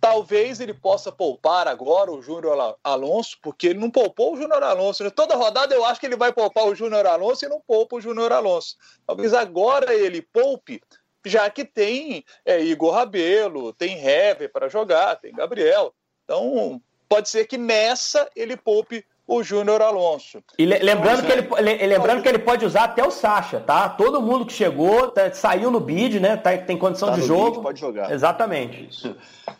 Talvez 0.00 0.60
ele 0.60 0.72
possa 0.72 1.12
poupar 1.12 1.68
agora 1.68 2.10
o 2.10 2.22
Júnior 2.22 2.76
Alonso, 2.82 3.36
porque 3.42 3.68
ele 3.68 3.78
não 3.78 3.90
poupou 3.90 4.32
o 4.32 4.36
Júnior 4.36 4.62
Alonso. 4.62 5.10
Toda 5.10 5.36
rodada 5.36 5.74
eu 5.74 5.84
acho 5.84 6.00
que 6.00 6.06
ele 6.06 6.16
vai 6.16 6.32
poupar 6.32 6.66
o 6.66 6.74
Júnior 6.74 7.06
Alonso 7.06 7.44
e 7.44 7.48
não 7.48 7.60
poupa 7.60 7.96
o 7.96 8.00
Júnior 8.00 8.32
Alonso. 8.32 8.76
Talvez 9.06 9.34
agora 9.34 9.92
ele 9.92 10.22
poupe, 10.22 10.80
já 11.24 11.50
que 11.50 11.66
tem 11.66 12.24
é, 12.46 12.62
Igor 12.62 12.94
Rabelo, 12.94 13.74
tem 13.74 13.98
Hever 13.98 14.50
para 14.50 14.70
jogar, 14.70 15.16
tem 15.16 15.34
Gabriel. 15.34 15.92
Então, 16.24 16.80
pode 17.06 17.28
ser 17.28 17.46
que 17.46 17.58
nessa 17.58 18.30
ele 18.34 18.56
poupe 18.56 19.04
o 19.30 19.44
Júnior 19.44 19.80
Alonso. 19.80 20.42
E 20.58 20.66
le 20.66 20.80
lembrando, 20.80 21.24
que 21.24 21.30
ele, 21.30 21.86
lembrando 21.86 22.20
que 22.20 22.28
ele 22.28 22.40
pode 22.40 22.66
usar 22.66 22.84
até 22.84 23.06
o 23.06 23.12
Sacha, 23.12 23.60
tá? 23.60 23.88
Todo 23.88 24.20
mundo 24.20 24.44
que 24.44 24.52
chegou, 24.52 25.08
tá, 25.08 25.32
saiu 25.32 25.70
no 25.70 25.78
bid, 25.78 26.18
né? 26.18 26.36
Tá, 26.36 26.58
tem 26.58 26.76
condição 26.76 27.10
tá 27.10 27.14
de 27.14 27.22
jogo. 27.22 27.52
Bid, 27.52 27.62
pode 27.62 27.80
jogar. 27.80 28.10
Exatamente. 28.10 29.14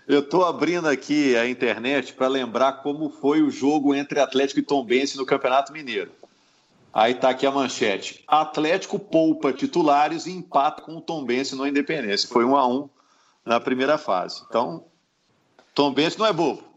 Eu 0.09 0.19
estou 0.19 0.45
abrindo 0.45 0.89
aqui 0.89 1.37
a 1.37 1.49
internet 1.49 2.13
para 2.15 2.27
lembrar 2.27 2.83
como 2.83 3.11
foi 3.11 3.43
o 3.43 3.51
jogo 3.51 3.95
entre 3.95 4.19
Atlético 4.19 4.59
e 4.59 4.65
Tombense 4.65 5.17
no 5.17 5.25
Campeonato 5.25 5.73
Mineiro. 5.73 6.11
Aí 6.93 7.15
tá 7.15 7.31
aqui 7.31 7.47
a 7.47 7.53
manchete. 7.53 8.25
Atlético 8.27 8.99
poupa 8.99 9.53
titulares 9.53 10.27
e 10.27 10.33
empata 10.33 10.83
com 10.83 10.97
o 10.97 11.01
Tombense 11.01 11.55
no 11.55 11.65
Independência. 11.65 12.29
Foi 12.29 12.45
um 12.45 12.57
a 12.57 12.67
um 12.67 12.89
na 13.47 13.61
primeira 13.61 13.97
fase. 13.97 14.43
Então, 14.49 14.85
Tombense 15.73 16.19
não 16.19 16.27
é 16.27 16.33
bobo. 16.33 16.70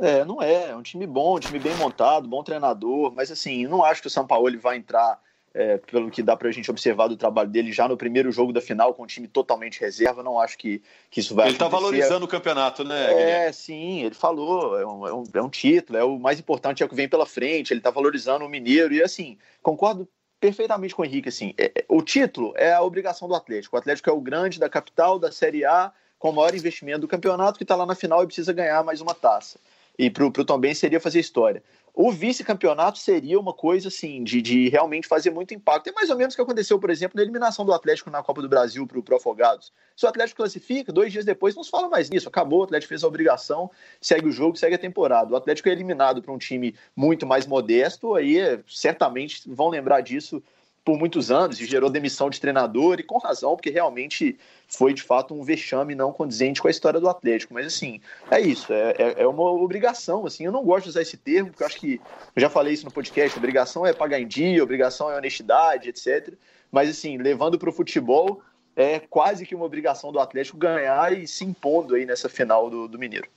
É, 0.00 0.24
não 0.24 0.42
é. 0.42 0.70
É 0.70 0.76
um 0.76 0.82
time 0.82 1.06
bom, 1.06 1.36
um 1.36 1.40
time 1.40 1.58
bem 1.58 1.74
montado, 1.76 2.28
bom 2.28 2.42
treinador, 2.42 3.12
mas 3.14 3.30
assim, 3.30 3.66
não 3.66 3.84
acho 3.84 4.00
que 4.00 4.06
o 4.08 4.10
São 4.10 4.26
Paulo 4.26 4.48
ele 4.48 4.56
vai 4.56 4.76
entrar, 4.76 5.20
é, 5.52 5.78
pelo 5.78 6.10
que 6.10 6.22
dá 6.22 6.36
pra 6.36 6.50
gente 6.50 6.70
observar 6.70 7.08
do 7.08 7.16
trabalho 7.16 7.50
dele, 7.50 7.72
já 7.72 7.88
no 7.88 7.96
primeiro 7.96 8.30
jogo 8.30 8.52
da 8.52 8.60
final 8.60 8.94
com 8.94 9.02
o 9.02 9.06
time 9.06 9.28
totalmente 9.28 9.80
reserva. 9.80 10.22
Não 10.22 10.40
acho 10.40 10.56
que, 10.56 10.82
que 11.10 11.20
isso 11.20 11.34
vai 11.34 11.48
Ele 11.48 11.58
tá 11.58 11.66
acontecer. 11.66 11.82
tá 11.82 11.90
valorizando 11.90 12.24
o 12.24 12.28
campeonato, 12.28 12.84
né? 12.84 13.04
É, 13.04 13.14
Guilherme? 13.14 13.52
sim, 13.52 14.00
ele 14.04 14.14
falou. 14.14 14.78
É 14.78 14.86
um, 14.86 15.06
é, 15.06 15.14
um, 15.14 15.24
é 15.34 15.42
um 15.42 15.50
título, 15.50 15.98
é 15.98 16.04
o 16.04 16.18
mais 16.18 16.38
importante, 16.38 16.82
é 16.82 16.86
o 16.86 16.88
que 16.88 16.94
vem 16.94 17.08
pela 17.08 17.26
frente. 17.26 17.72
Ele 17.72 17.80
tá 17.80 17.90
valorizando 17.90 18.44
o 18.44 18.48
Mineiro 18.48 18.94
e 18.94 19.02
assim, 19.02 19.36
concordo 19.62 20.08
perfeitamente 20.40 20.94
com 20.94 21.02
o 21.02 21.04
Henrique. 21.04 21.28
Assim, 21.28 21.52
é, 21.58 21.70
é, 21.74 21.84
o 21.88 22.00
título 22.00 22.54
é 22.56 22.72
a 22.72 22.82
obrigação 22.82 23.28
do 23.28 23.34
Atlético. 23.34 23.76
O 23.76 23.78
Atlético 23.78 24.08
é 24.08 24.12
o 24.12 24.20
grande 24.20 24.58
da 24.58 24.68
capital, 24.68 25.18
da 25.18 25.30
Série 25.30 25.64
A, 25.64 25.92
com 26.18 26.30
o 26.30 26.32
maior 26.32 26.54
investimento 26.54 27.00
do 27.00 27.08
campeonato, 27.08 27.58
que 27.58 27.64
está 27.64 27.76
lá 27.76 27.84
na 27.84 27.94
final 27.94 28.22
e 28.22 28.26
precisa 28.26 28.52
ganhar 28.52 28.82
mais 28.82 29.00
uma 29.00 29.14
taça. 29.14 29.58
E 30.00 30.08
para 30.08 30.24
o 30.24 30.32
Tom 30.32 30.58
seria 30.74 30.98
fazer 30.98 31.20
história. 31.20 31.62
O 31.92 32.10
vice-campeonato 32.10 32.98
seria 32.98 33.38
uma 33.38 33.52
coisa 33.52 33.88
assim, 33.88 34.24
de, 34.24 34.40
de 34.40 34.70
realmente 34.70 35.06
fazer 35.06 35.30
muito 35.30 35.52
impacto. 35.52 35.88
É 35.88 35.92
mais 35.92 36.08
ou 36.08 36.16
menos 36.16 36.32
o 36.32 36.36
que 36.36 36.42
aconteceu, 36.42 36.78
por 36.78 36.88
exemplo, 36.88 37.16
na 37.16 37.22
eliminação 37.22 37.66
do 37.66 37.74
Atlético 37.74 38.08
na 38.08 38.22
Copa 38.22 38.40
do 38.40 38.48
Brasil 38.48 38.86
para 38.86 38.98
o 38.98 39.02
Pro 39.02 39.16
Afogados. 39.16 39.70
Se 39.94 40.06
o 40.06 40.08
Atlético 40.08 40.38
classifica, 40.38 40.90
dois 40.90 41.12
dias 41.12 41.26
depois 41.26 41.54
não 41.54 41.62
se 41.62 41.70
fala 41.70 41.86
mais 41.90 42.08
nisso. 42.08 42.28
Acabou, 42.28 42.60
o 42.60 42.62
Atlético 42.62 42.88
fez 42.88 43.04
a 43.04 43.08
obrigação, 43.08 43.70
segue 44.00 44.26
o 44.26 44.32
jogo, 44.32 44.56
segue 44.56 44.76
a 44.76 44.78
temporada. 44.78 45.34
O 45.34 45.36
Atlético 45.36 45.68
é 45.68 45.72
eliminado 45.72 46.22
para 46.22 46.32
um 46.32 46.38
time 46.38 46.74
muito 46.96 47.26
mais 47.26 47.46
modesto, 47.46 48.14
aí 48.14 48.38
certamente 48.66 49.42
vão 49.46 49.68
lembrar 49.68 50.00
disso 50.00 50.42
por 50.84 50.98
muitos 50.98 51.30
anos 51.30 51.60
e 51.60 51.66
gerou 51.66 51.90
demissão 51.90 52.30
de 52.30 52.40
treinador, 52.40 52.98
e 52.98 53.02
com 53.02 53.18
razão, 53.18 53.54
porque 53.54 53.70
realmente 53.70 54.38
foi 54.66 54.94
de 54.94 55.02
fato 55.02 55.34
um 55.34 55.42
vexame 55.42 55.94
não 55.94 56.12
condizente 56.12 56.60
com 56.60 56.68
a 56.68 56.70
história 56.70 56.98
do 56.98 57.08
Atlético. 57.08 57.52
Mas 57.54 57.66
assim, 57.66 58.00
é 58.30 58.40
isso, 58.40 58.72
é, 58.72 58.94
é, 58.98 59.22
é 59.22 59.26
uma 59.26 59.50
obrigação. 59.50 60.26
Assim, 60.26 60.44
eu 60.44 60.52
não 60.52 60.64
gosto 60.64 60.84
de 60.84 60.90
usar 60.90 61.02
esse 61.02 61.16
termo, 61.16 61.50
porque 61.50 61.62
eu 61.62 61.66
acho 61.66 61.78
que 61.78 62.00
eu 62.34 62.40
já 62.40 62.48
falei 62.48 62.72
isso 62.72 62.84
no 62.84 62.90
podcast: 62.90 63.36
obrigação 63.36 63.86
é 63.86 63.92
pagar 63.92 64.20
em 64.20 64.26
dia, 64.26 64.62
obrigação 64.62 65.10
é 65.10 65.16
honestidade, 65.16 65.88
etc. 65.88 66.34
Mas 66.72 66.88
assim, 66.88 67.18
levando 67.18 67.58
para 67.58 67.68
o 67.68 67.72
futebol, 67.72 68.40
é 68.74 68.98
quase 69.00 69.44
que 69.44 69.54
uma 69.54 69.64
obrigação 69.64 70.12
do 70.12 70.18
Atlético 70.18 70.56
ganhar 70.56 71.12
e 71.12 71.26
se 71.26 71.44
impondo 71.44 71.94
aí 71.94 72.06
nessa 72.06 72.28
final 72.28 72.70
do, 72.70 72.88
do 72.88 72.98
Mineiro. 72.98 73.28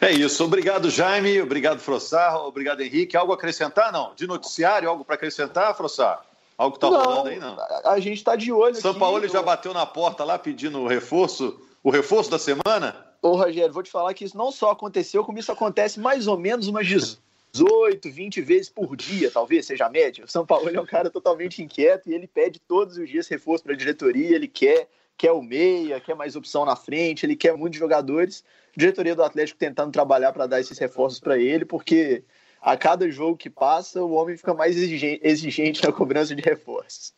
É 0.00 0.12
isso. 0.12 0.44
Obrigado, 0.44 0.90
Jaime. 0.90 1.40
Obrigado, 1.40 1.80
Frossar. 1.80 2.36
Obrigado, 2.44 2.80
Henrique. 2.80 3.16
Algo 3.16 3.32
a 3.32 3.34
acrescentar? 3.34 3.92
Não. 3.92 4.14
De 4.14 4.26
noticiário, 4.26 4.88
algo 4.88 5.04
para 5.04 5.16
acrescentar, 5.16 5.76
Frossar? 5.76 6.24
Algo 6.56 6.76
que 6.76 6.84
está 6.84 6.88
rolando 6.88 7.28
aí, 7.28 7.38
não? 7.38 7.56
A 7.84 8.00
gente 8.00 8.18
está 8.18 8.34
de 8.34 8.50
olho 8.50 8.74
São 8.74 8.94
Paulo 8.94 9.26
já 9.28 9.40
bateu 9.40 9.72
na 9.72 9.86
porta 9.86 10.24
lá 10.24 10.36
pedindo 10.36 10.80
o 10.80 10.88
reforço, 10.88 11.60
o 11.84 11.90
reforço 11.90 12.28
da 12.30 12.38
semana? 12.38 13.06
Ô, 13.22 13.36
Rogério, 13.36 13.72
vou 13.72 13.82
te 13.82 13.90
falar 13.90 14.12
que 14.12 14.24
isso 14.24 14.36
não 14.36 14.50
só 14.50 14.72
aconteceu, 14.72 15.24
como 15.24 15.38
isso 15.38 15.52
acontece 15.52 16.00
mais 16.00 16.26
ou 16.26 16.36
menos 16.36 16.66
umas 16.66 16.86
18, 16.86 18.10
20 18.10 18.40
vezes 18.40 18.68
por 18.68 18.96
dia, 18.96 19.30
talvez 19.30 19.66
seja 19.66 19.86
a 19.86 19.90
média. 19.90 20.24
O 20.24 20.28
São 20.28 20.44
Paulo 20.44 20.68
é 20.68 20.80
um 20.80 20.86
cara 20.86 21.10
totalmente 21.10 21.62
inquieto 21.62 22.08
e 22.10 22.14
ele 22.14 22.26
pede 22.26 22.60
todos 22.60 22.98
os 22.98 23.08
dias 23.08 23.28
reforço 23.28 23.62
para 23.62 23.74
a 23.74 23.76
diretoria, 23.76 24.34
ele 24.34 24.48
quer, 24.48 24.88
quer 25.16 25.32
o 25.32 25.42
meia, 25.42 26.00
quer 26.00 26.16
mais 26.16 26.34
opção 26.34 26.64
na 26.64 26.74
frente, 26.74 27.24
ele 27.24 27.36
quer 27.36 27.56
muitos 27.56 27.78
jogadores 27.78 28.44
diretoria 28.78 29.16
do 29.16 29.24
Atlético 29.24 29.58
tentando 29.58 29.90
trabalhar 29.90 30.32
para 30.32 30.46
dar 30.46 30.60
esses 30.60 30.78
reforços 30.78 31.18
para 31.18 31.36
ele, 31.36 31.64
porque 31.64 32.22
a 32.62 32.76
cada 32.76 33.10
jogo 33.10 33.36
que 33.36 33.50
passa, 33.50 34.00
o 34.00 34.12
homem 34.12 34.36
fica 34.36 34.54
mais 34.54 34.76
exigente 34.76 35.82
na 35.84 35.92
cobrança 35.92 36.32
de 36.34 36.40
reforços. 36.40 37.12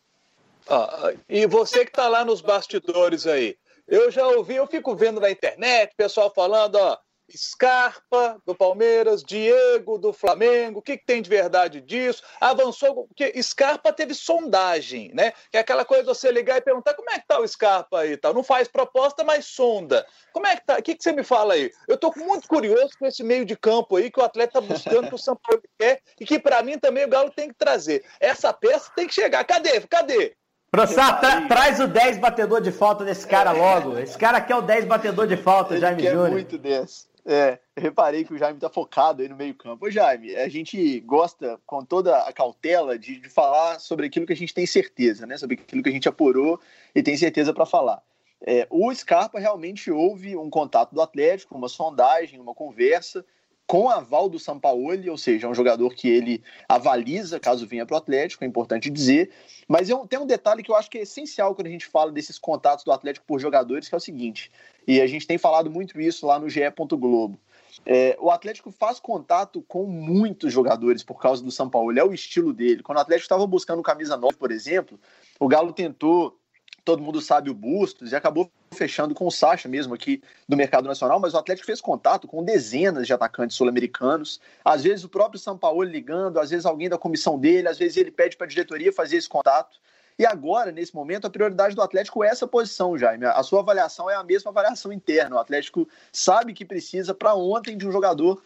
Ah, 0.67 1.13
e 1.29 1.45
você 1.45 1.85
que 1.85 1.91
está 1.91 2.07
lá 2.07 2.25
nos 2.25 2.41
bastidores 2.41 3.27
aí, 3.27 3.55
eu 3.87 4.09
já 4.09 4.27
ouvi, 4.27 4.55
eu 4.55 4.65
fico 4.65 4.95
vendo 4.95 5.21
na 5.21 5.29
internet, 5.29 5.93
pessoal 5.95 6.33
falando, 6.33 6.75
ó, 6.77 6.97
Scarpa 7.37 8.41
do 8.45 8.55
Palmeiras, 8.55 9.23
Diego 9.23 9.97
do 9.97 10.13
Flamengo, 10.13 10.79
o 10.79 10.81
que, 10.81 10.97
que, 10.97 11.05
tem 11.05 11.21
de 11.21 11.29
verdade 11.29 11.81
disso? 11.81 12.23
Avançou, 12.39 13.07
porque 13.07 13.41
Scarpa 13.41 13.91
teve 13.93 14.13
sondagem, 14.13 15.11
né? 15.13 15.33
Que 15.51 15.57
é 15.57 15.59
aquela 15.59 15.85
coisa 15.85 16.03
de 16.03 16.09
você 16.09 16.31
ligar 16.31 16.57
e 16.57 16.61
perguntar 16.61 16.93
como 16.93 17.09
é 17.09 17.19
que 17.19 17.27
tá 17.27 17.39
o 17.39 17.47
Scarpa 17.47 17.99
aí 17.99 18.17
tal. 18.17 18.33
Não 18.33 18.43
faz 18.43 18.67
proposta, 18.67 19.23
mas 19.23 19.45
sonda. 19.45 20.05
Como 20.33 20.47
é 20.47 20.55
que 20.55 20.65
tá? 20.65 20.77
O 20.77 20.83
que, 20.83 20.95
que 20.95 21.03
você 21.03 21.11
me 21.11 21.23
fala 21.23 21.53
aí? 21.53 21.71
Eu 21.87 21.97
tô 21.97 22.13
muito 22.15 22.47
curioso 22.47 22.91
com 22.97 23.05
esse 23.05 23.23
meio 23.23 23.45
de 23.45 23.55
campo 23.55 23.95
aí 23.95 24.09
que 24.09 24.19
o 24.19 24.23
atleta 24.23 24.53
tá 24.53 24.61
buscando, 24.61 25.09
que 25.09 25.15
o 25.15 25.17
São 25.17 25.35
Paulo 25.35 25.61
quer, 25.79 26.01
e 26.19 26.25
que 26.25 26.39
para 26.39 26.61
mim 26.61 26.77
também 26.77 27.05
o 27.05 27.09
Galo 27.09 27.31
tem 27.31 27.49
que 27.49 27.55
trazer. 27.55 28.03
Essa 28.19 28.53
peça 28.53 28.91
tem 28.95 29.07
que 29.07 29.13
chegar. 29.13 29.43
Cadê? 29.43 29.81
Cadê? 29.81 30.35
Prossá, 30.71 31.15
tra 31.15 31.47
traz 31.49 31.81
o 31.81 31.87
10 31.87 32.17
batedor 32.19 32.61
de 32.61 32.71
falta 32.71 33.03
desse 33.03 33.27
cara 33.27 33.51
logo. 33.51 33.99
Esse 33.99 34.17
cara 34.17 34.37
aqui 34.37 34.53
é 34.53 34.55
o 34.55 34.61
10 34.61 34.85
batedor 34.85 35.27
de 35.27 35.35
falta, 35.35 35.73
Ele 35.73 35.81
Jaime 35.81 36.03
Júnior. 36.03 36.31
muito 36.31 36.57
desse. 36.57 37.10
É, 37.25 37.59
reparei 37.77 38.23
que 38.23 38.33
o 38.33 38.37
Jaime 38.37 38.59
tá 38.59 38.69
focado 38.69 39.21
aí 39.21 39.29
no 39.29 39.35
meio-campo. 39.35 39.85
Ô, 39.85 39.91
Jaime, 39.91 40.35
a 40.35 40.49
gente 40.49 40.99
gosta, 41.01 41.59
com 41.65 41.85
toda 41.85 42.17
a 42.17 42.33
cautela, 42.33 42.97
de, 42.97 43.19
de, 43.19 43.29
falar 43.29 43.79
sobre 43.79 44.07
aquilo 44.07 44.25
que 44.25 44.33
a 44.33 44.35
gente 44.35 44.53
tem 44.53 44.65
certeza, 44.65 45.25
né? 45.27 45.37
Sobre 45.37 45.55
aquilo 45.55 45.83
que 45.83 45.89
a 45.89 45.91
gente 45.91 46.09
apurou 46.09 46.59
e 46.95 47.03
tem 47.03 47.15
certeza 47.15 47.53
para 47.53 47.65
falar. 47.65 48.01
É, 48.43 48.65
o 48.71 48.93
Scarpa 48.93 49.39
realmente 49.39 49.91
houve 49.91 50.35
um 50.35 50.49
contato 50.49 50.93
do 50.93 51.01
Atlético, 51.01 51.55
uma 51.55 51.69
sondagem, 51.69 52.39
uma 52.39 52.55
conversa 52.55 53.23
com 53.71 53.89
aval 53.89 54.27
do 54.27 54.37
Sampaoli, 54.37 55.09
ou 55.09 55.17
seja, 55.17 55.47
é 55.47 55.49
um 55.49 55.55
jogador 55.55 55.95
que 55.95 56.09
ele 56.09 56.43
avaliza 56.67 57.39
caso 57.39 57.65
venha 57.65 57.85
para 57.85 57.93
o 57.93 57.97
Atlético, 57.97 58.43
é 58.43 58.47
importante 58.47 58.89
dizer. 58.89 59.31
Mas 59.65 59.89
eu, 59.89 60.05
tem 60.05 60.19
um 60.19 60.25
detalhe 60.25 60.61
que 60.61 60.69
eu 60.69 60.75
acho 60.75 60.89
que 60.89 60.97
é 60.97 61.03
essencial 61.03 61.55
quando 61.55 61.67
a 61.67 61.69
gente 61.69 61.85
fala 61.85 62.11
desses 62.11 62.37
contatos 62.37 62.83
do 62.83 62.91
Atlético 62.91 63.25
por 63.25 63.39
jogadores, 63.39 63.87
que 63.87 63.95
é 63.95 63.97
o 63.97 64.01
seguinte: 64.01 64.51
e 64.85 64.99
a 64.99 65.07
gente 65.07 65.25
tem 65.25 65.37
falado 65.37 65.71
muito 65.71 66.01
isso 66.01 66.27
lá 66.27 66.37
no 66.37 66.49
GE. 66.49 66.59
Globo. 66.99 67.39
É, 67.85 68.17
o 68.19 68.29
Atlético 68.29 68.71
faz 68.71 68.99
contato 68.99 69.63
com 69.69 69.85
muitos 69.85 70.51
jogadores 70.51 71.01
por 71.01 71.21
causa 71.21 71.41
do 71.41 71.49
São 71.49 71.69
Paulo, 71.69 71.97
é 71.97 72.03
o 72.03 72.13
estilo 72.13 72.51
dele. 72.51 72.83
Quando 72.83 72.97
o 72.97 73.01
Atlético 73.01 73.23
estava 73.23 73.47
buscando 73.47 73.81
camisa 73.81 74.17
9, 74.17 74.35
por 74.35 74.51
exemplo, 74.51 74.99
o 75.39 75.47
Galo 75.47 75.71
tentou, 75.71 76.37
todo 76.83 77.01
mundo 77.01 77.21
sabe 77.21 77.49
o 77.49 77.53
Bustos, 77.53 78.11
e 78.11 78.15
acabou 78.15 78.51
fechando 78.73 79.13
com 79.13 79.27
o 79.27 79.31
Sacha 79.31 79.67
mesmo 79.67 79.93
aqui 79.93 80.21
do 80.47 80.57
mercado 80.57 80.87
nacional, 80.87 81.19
mas 81.19 81.33
o 81.33 81.37
Atlético 81.37 81.65
fez 81.65 81.81
contato 81.81 82.27
com 82.27 82.43
dezenas 82.43 83.05
de 83.05 83.13
atacantes 83.13 83.57
sul-americanos. 83.57 84.39
Às 84.63 84.83
vezes 84.83 85.03
o 85.03 85.09
próprio 85.09 85.39
São 85.39 85.57
Paulo 85.57 85.83
ligando, 85.83 86.39
às 86.39 86.49
vezes 86.49 86.65
alguém 86.65 86.89
da 86.89 86.97
comissão 86.97 87.37
dele, 87.37 87.67
às 87.67 87.77
vezes 87.77 87.97
ele 87.97 88.11
pede 88.11 88.37
para 88.37 88.45
a 88.45 88.49
diretoria 88.49 88.91
fazer 88.91 89.17
esse 89.17 89.29
contato. 89.29 89.79
E 90.17 90.25
agora, 90.25 90.71
nesse 90.71 90.93
momento, 90.93 91.25
a 91.25 91.29
prioridade 91.29 91.75
do 91.75 91.81
Atlético 91.81 92.23
é 92.23 92.27
essa 92.27 92.45
posição, 92.45 92.97
Jaime. 92.97 93.25
A 93.25 93.41
sua 93.41 93.61
avaliação 93.61 94.09
é 94.09 94.15
a 94.15 94.23
mesma 94.23 94.51
avaliação 94.51 94.91
interna. 94.91 95.35
O 95.35 95.39
Atlético 95.39 95.87
sabe 96.11 96.53
que 96.53 96.63
precisa 96.63 97.13
para 97.13 97.33
ontem 97.33 97.75
de 97.77 97.87
um 97.87 97.91
jogador 97.91 98.41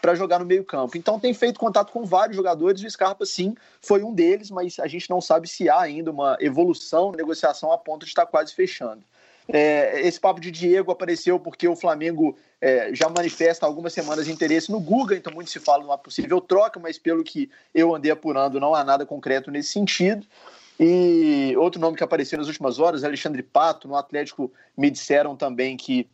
para 0.00 0.14
jogar 0.14 0.38
no 0.38 0.46
meio-campo. 0.46 0.96
Então 0.96 1.18
tem 1.18 1.34
feito 1.34 1.58
contato 1.58 1.92
com 1.92 2.04
vários 2.04 2.36
jogadores, 2.36 2.82
o 2.82 2.90
Scarpa 2.90 3.26
sim 3.26 3.54
foi 3.80 4.02
um 4.02 4.14
deles, 4.14 4.50
mas 4.50 4.78
a 4.78 4.86
gente 4.86 5.10
não 5.10 5.20
sabe 5.20 5.48
se 5.48 5.68
há 5.68 5.80
ainda 5.80 6.10
uma 6.10 6.36
evolução 6.40 7.12
negociação 7.12 7.72
a 7.72 7.78
ponto 7.78 8.04
de 8.04 8.10
estar 8.10 8.26
quase 8.26 8.54
fechando. 8.54 9.02
É, 9.48 10.00
esse 10.06 10.18
papo 10.18 10.40
de 10.40 10.50
Diego 10.50 10.90
apareceu 10.90 11.38
porque 11.38 11.68
o 11.68 11.76
Flamengo 11.76 12.36
é, 12.60 12.92
já 12.92 13.08
manifesta 13.08 13.64
há 13.64 13.68
algumas 13.68 13.92
semanas 13.92 14.28
interesse 14.28 14.72
no 14.72 14.80
Guga, 14.80 15.14
então 15.14 15.32
muito 15.32 15.50
se 15.50 15.60
fala 15.60 15.80
de 15.80 15.88
uma 15.88 15.98
possível 15.98 16.40
troca, 16.40 16.80
mas 16.80 16.98
pelo 16.98 17.22
que 17.22 17.48
eu 17.74 17.94
andei 17.94 18.10
apurando, 18.10 18.58
não 18.58 18.74
há 18.74 18.82
nada 18.82 19.06
concreto 19.06 19.50
nesse 19.50 19.70
sentido. 19.70 20.26
E 20.78 21.54
outro 21.56 21.80
nome 21.80 21.96
que 21.96 22.04
apareceu 22.04 22.38
nas 22.38 22.48
últimas 22.48 22.78
horas, 22.78 23.02
Alexandre 23.02 23.42
Pato, 23.42 23.88
no 23.88 23.96
Atlético, 23.96 24.52
me 24.76 24.90
disseram 24.90 25.34
também 25.34 25.76
que, 25.76 26.06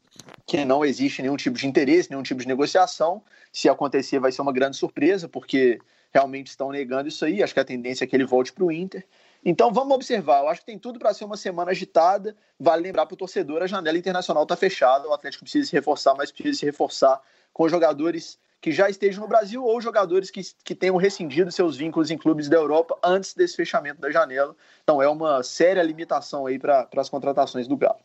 que 0.47 0.65
não 0.65 0.85
existe 0.85 1.23
nenhum 1.23 1.37
tipo 1.37 1.59
de 1.59 1.67
interesse, 1.67 2.11
nenhum 2.11 2.23
tipo 2.23 2.41
de 2.41 2.49
negociação. 2.49 3.23
Se 3.53 3.69
acontecer, 3.69 4.19
vai 4.19 4.33
ser 4.33 4.43
uma 4.43 4.53
grande 4.53 4.77
surpresa, 4.77 5.29
porque 5.29 5.79
realmente 6.13 6.49
estão 6.49 6.71
negando 6.71 7.09
isso 7.09 7.25
aí. 7.25 7.43
Acho 7.43 7.55
que 7.55 7.61
a 7.61 7.65
tendência 7.65 8.05
é 8.05 8.07
que 8.07 8.15
ele 8.15 8.25
volte 8.25 8.53
para 8.53 8.65
o 8.65 8.71
Inter. 8.73 9.05
Então 9.45 9.73
vamos 9.73 9.95
observar. 9.95 10.41
Eu 10.43 10.49
acho 10.49 10.61
que 10.61 10.67
tem 10.67 10.79
tudo 10.79 10.99
para 10.99 11.13
ser 11.13 11.25
uma 11.25 11.37
semana 11.37 11.71
agitada. 11.71 12.37
Vale 12.59 12.83
lembrar 12.83 13.07
para 13.07 13.15
o 13.15 13.17
torcedor: 13.17 13.63
a 13.63 13.67
janela 13.67 13.99
internacional 13.99 14.45
está 14.45 14.57
fechada. 14.57 15.09
O 15.09 15.13
Atlético 15.13 15.45
precisa 15.45 15.69
se 15.69 15.73
reforçar, 15.73 16.15
mas 16.15 16.31
precisa 16.31 16.59
se 16.59 16.67
reforçar 16.67 17.21
com 17.53 17.69
jogadores 17.69 18.39
que 18.61 18.71
já 18.71 18.89
estejam 18.89 19.23
no 19.23 19.29
Brasil 19.29 19.65
ou 19.65 19.81
jogadores 19.81 20.31
que, 20.31 20.41
que 20.63 20.75
tenham 20.75 20.97
rescindido 20.97 21.51
seus 21.51 21.77
vínculos 21.77 22.13
em 22.13 22.17
clubes 22.17 22.49
da 22.49 22.57
Europa 22.57 22.97
antes 23.03 23.35
desse 23.35 23.57
fechamento 23.57 24.01
da 24.01 24.09
janela. 24.09 24.55
Então 24.85 25.03
é 25.03 25.09
uma 25.09 25.43
séria 25.43 25.83
limitação 25.83 26.47
aí 26.47 26.61
para 26.61 26.89
as 26.97 27.09
contratações 27.09 27.67
do 27.67 27.77
Galo. 27.77 27.99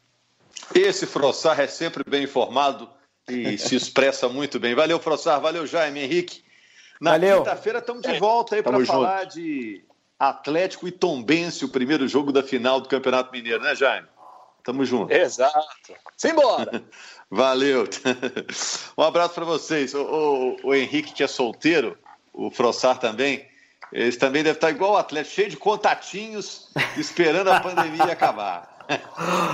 Esse 0.73 1.05
Frossar 1.05 1.60
é 1.60 1.67
sempre 1.67 2.03
bem 2.07 2.23
informado 2.23 2.89
e 3.27 3.57
se 3.57 3.75
expressa 3.75 4.27
muito 4.29 4.60
bem. 4.60 4.75
Valeu, 4.75 4.99
Frossar. 4.99 5.39
Valeu, 5.41 5.65
Jaime 5.65 6.01
Henrique. 6.01 6.43
Na 6.99 7.19
quinta-feira 7.19 7.79
estamos 7.79 8.01
de 8.01 8.17
volta 8.19 8.55
aí 8.55 8.63
para 8.63 8.83
falar 8.86 9.25
de 9.25 9.86
Atlético 10.19 10.88
e 10.88 10.91
Tombense, 10.91 11.63
o 11.63 11.69
primeiro 11.69 12.07
jogo 12.07 12.31
da 12.31 12.41
final 12.41 12.81
do 12.81 12.89
Campeonato 12.89 13.31
Mineiro, 13.31 13.62
né, 13.62 13.75
Jaime? 13.75 14.07
Tamo 14.63 14.83
junto. 14.83 15.13
Exato. 15.13 15.65
Simbora! 16.17 16.83
Valeu. 17.29 17.88
Um 18.97 19.03
abraço 19.03 19.33
para 19.33 19.45
vocês. 19.45 19.93
O, 19.93 20.01
o, 20.01 20.67
o, 20.69 20.75
Henrique, 20.75 21.13
que 21.13 21.23
é 21.23 21.27
solteiro, 21.27 21.97
o 22.33 22.49
Frossar 22.49 22.99
também, 22.99 23.47
eles 23.91 24.17
também 24.17 24.43
devem 24.43 24.57
estar 24.57 24.69
igual 24.69 24.93
o 24.93 24.97
atleta, 24.97 25.29
cheio 25.29 25.49
de 25.49 25.57
contatinhos, 25.57 26.69
esperando 26.97 27.49
a 27.49 27.60
pandemia 27.62 28.05
acabar. 28.05 28.77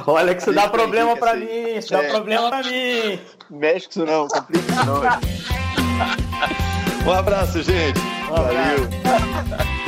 Olha 0.08 0.36
que 0.36 0.42
isso 0.42 0.54
dá 0.54 0.68
problema 0.68 1.16
para 1.18 1.36
mim, 1.36 1.78
isso 1.78 1.94
é. 1.94 2.04
dá 2.04 2.10
problema 2.10 2.50
para 2.50 2.64
mim. 2.64 3.20
Mexe 3.50 3.88
com 3.88 3.92
isso 3.92 4.06
não, 4.06 4.28
complica 4.28 4.72
isso 4.72 4.86
não. 4.86 5.02
um 7.08 7.14
abraço, 7.14 7.64
gente. 7.64 8.00
Um 8.30 8.36
abraço. 8.36 8.90
Valeu. 9.04 9.83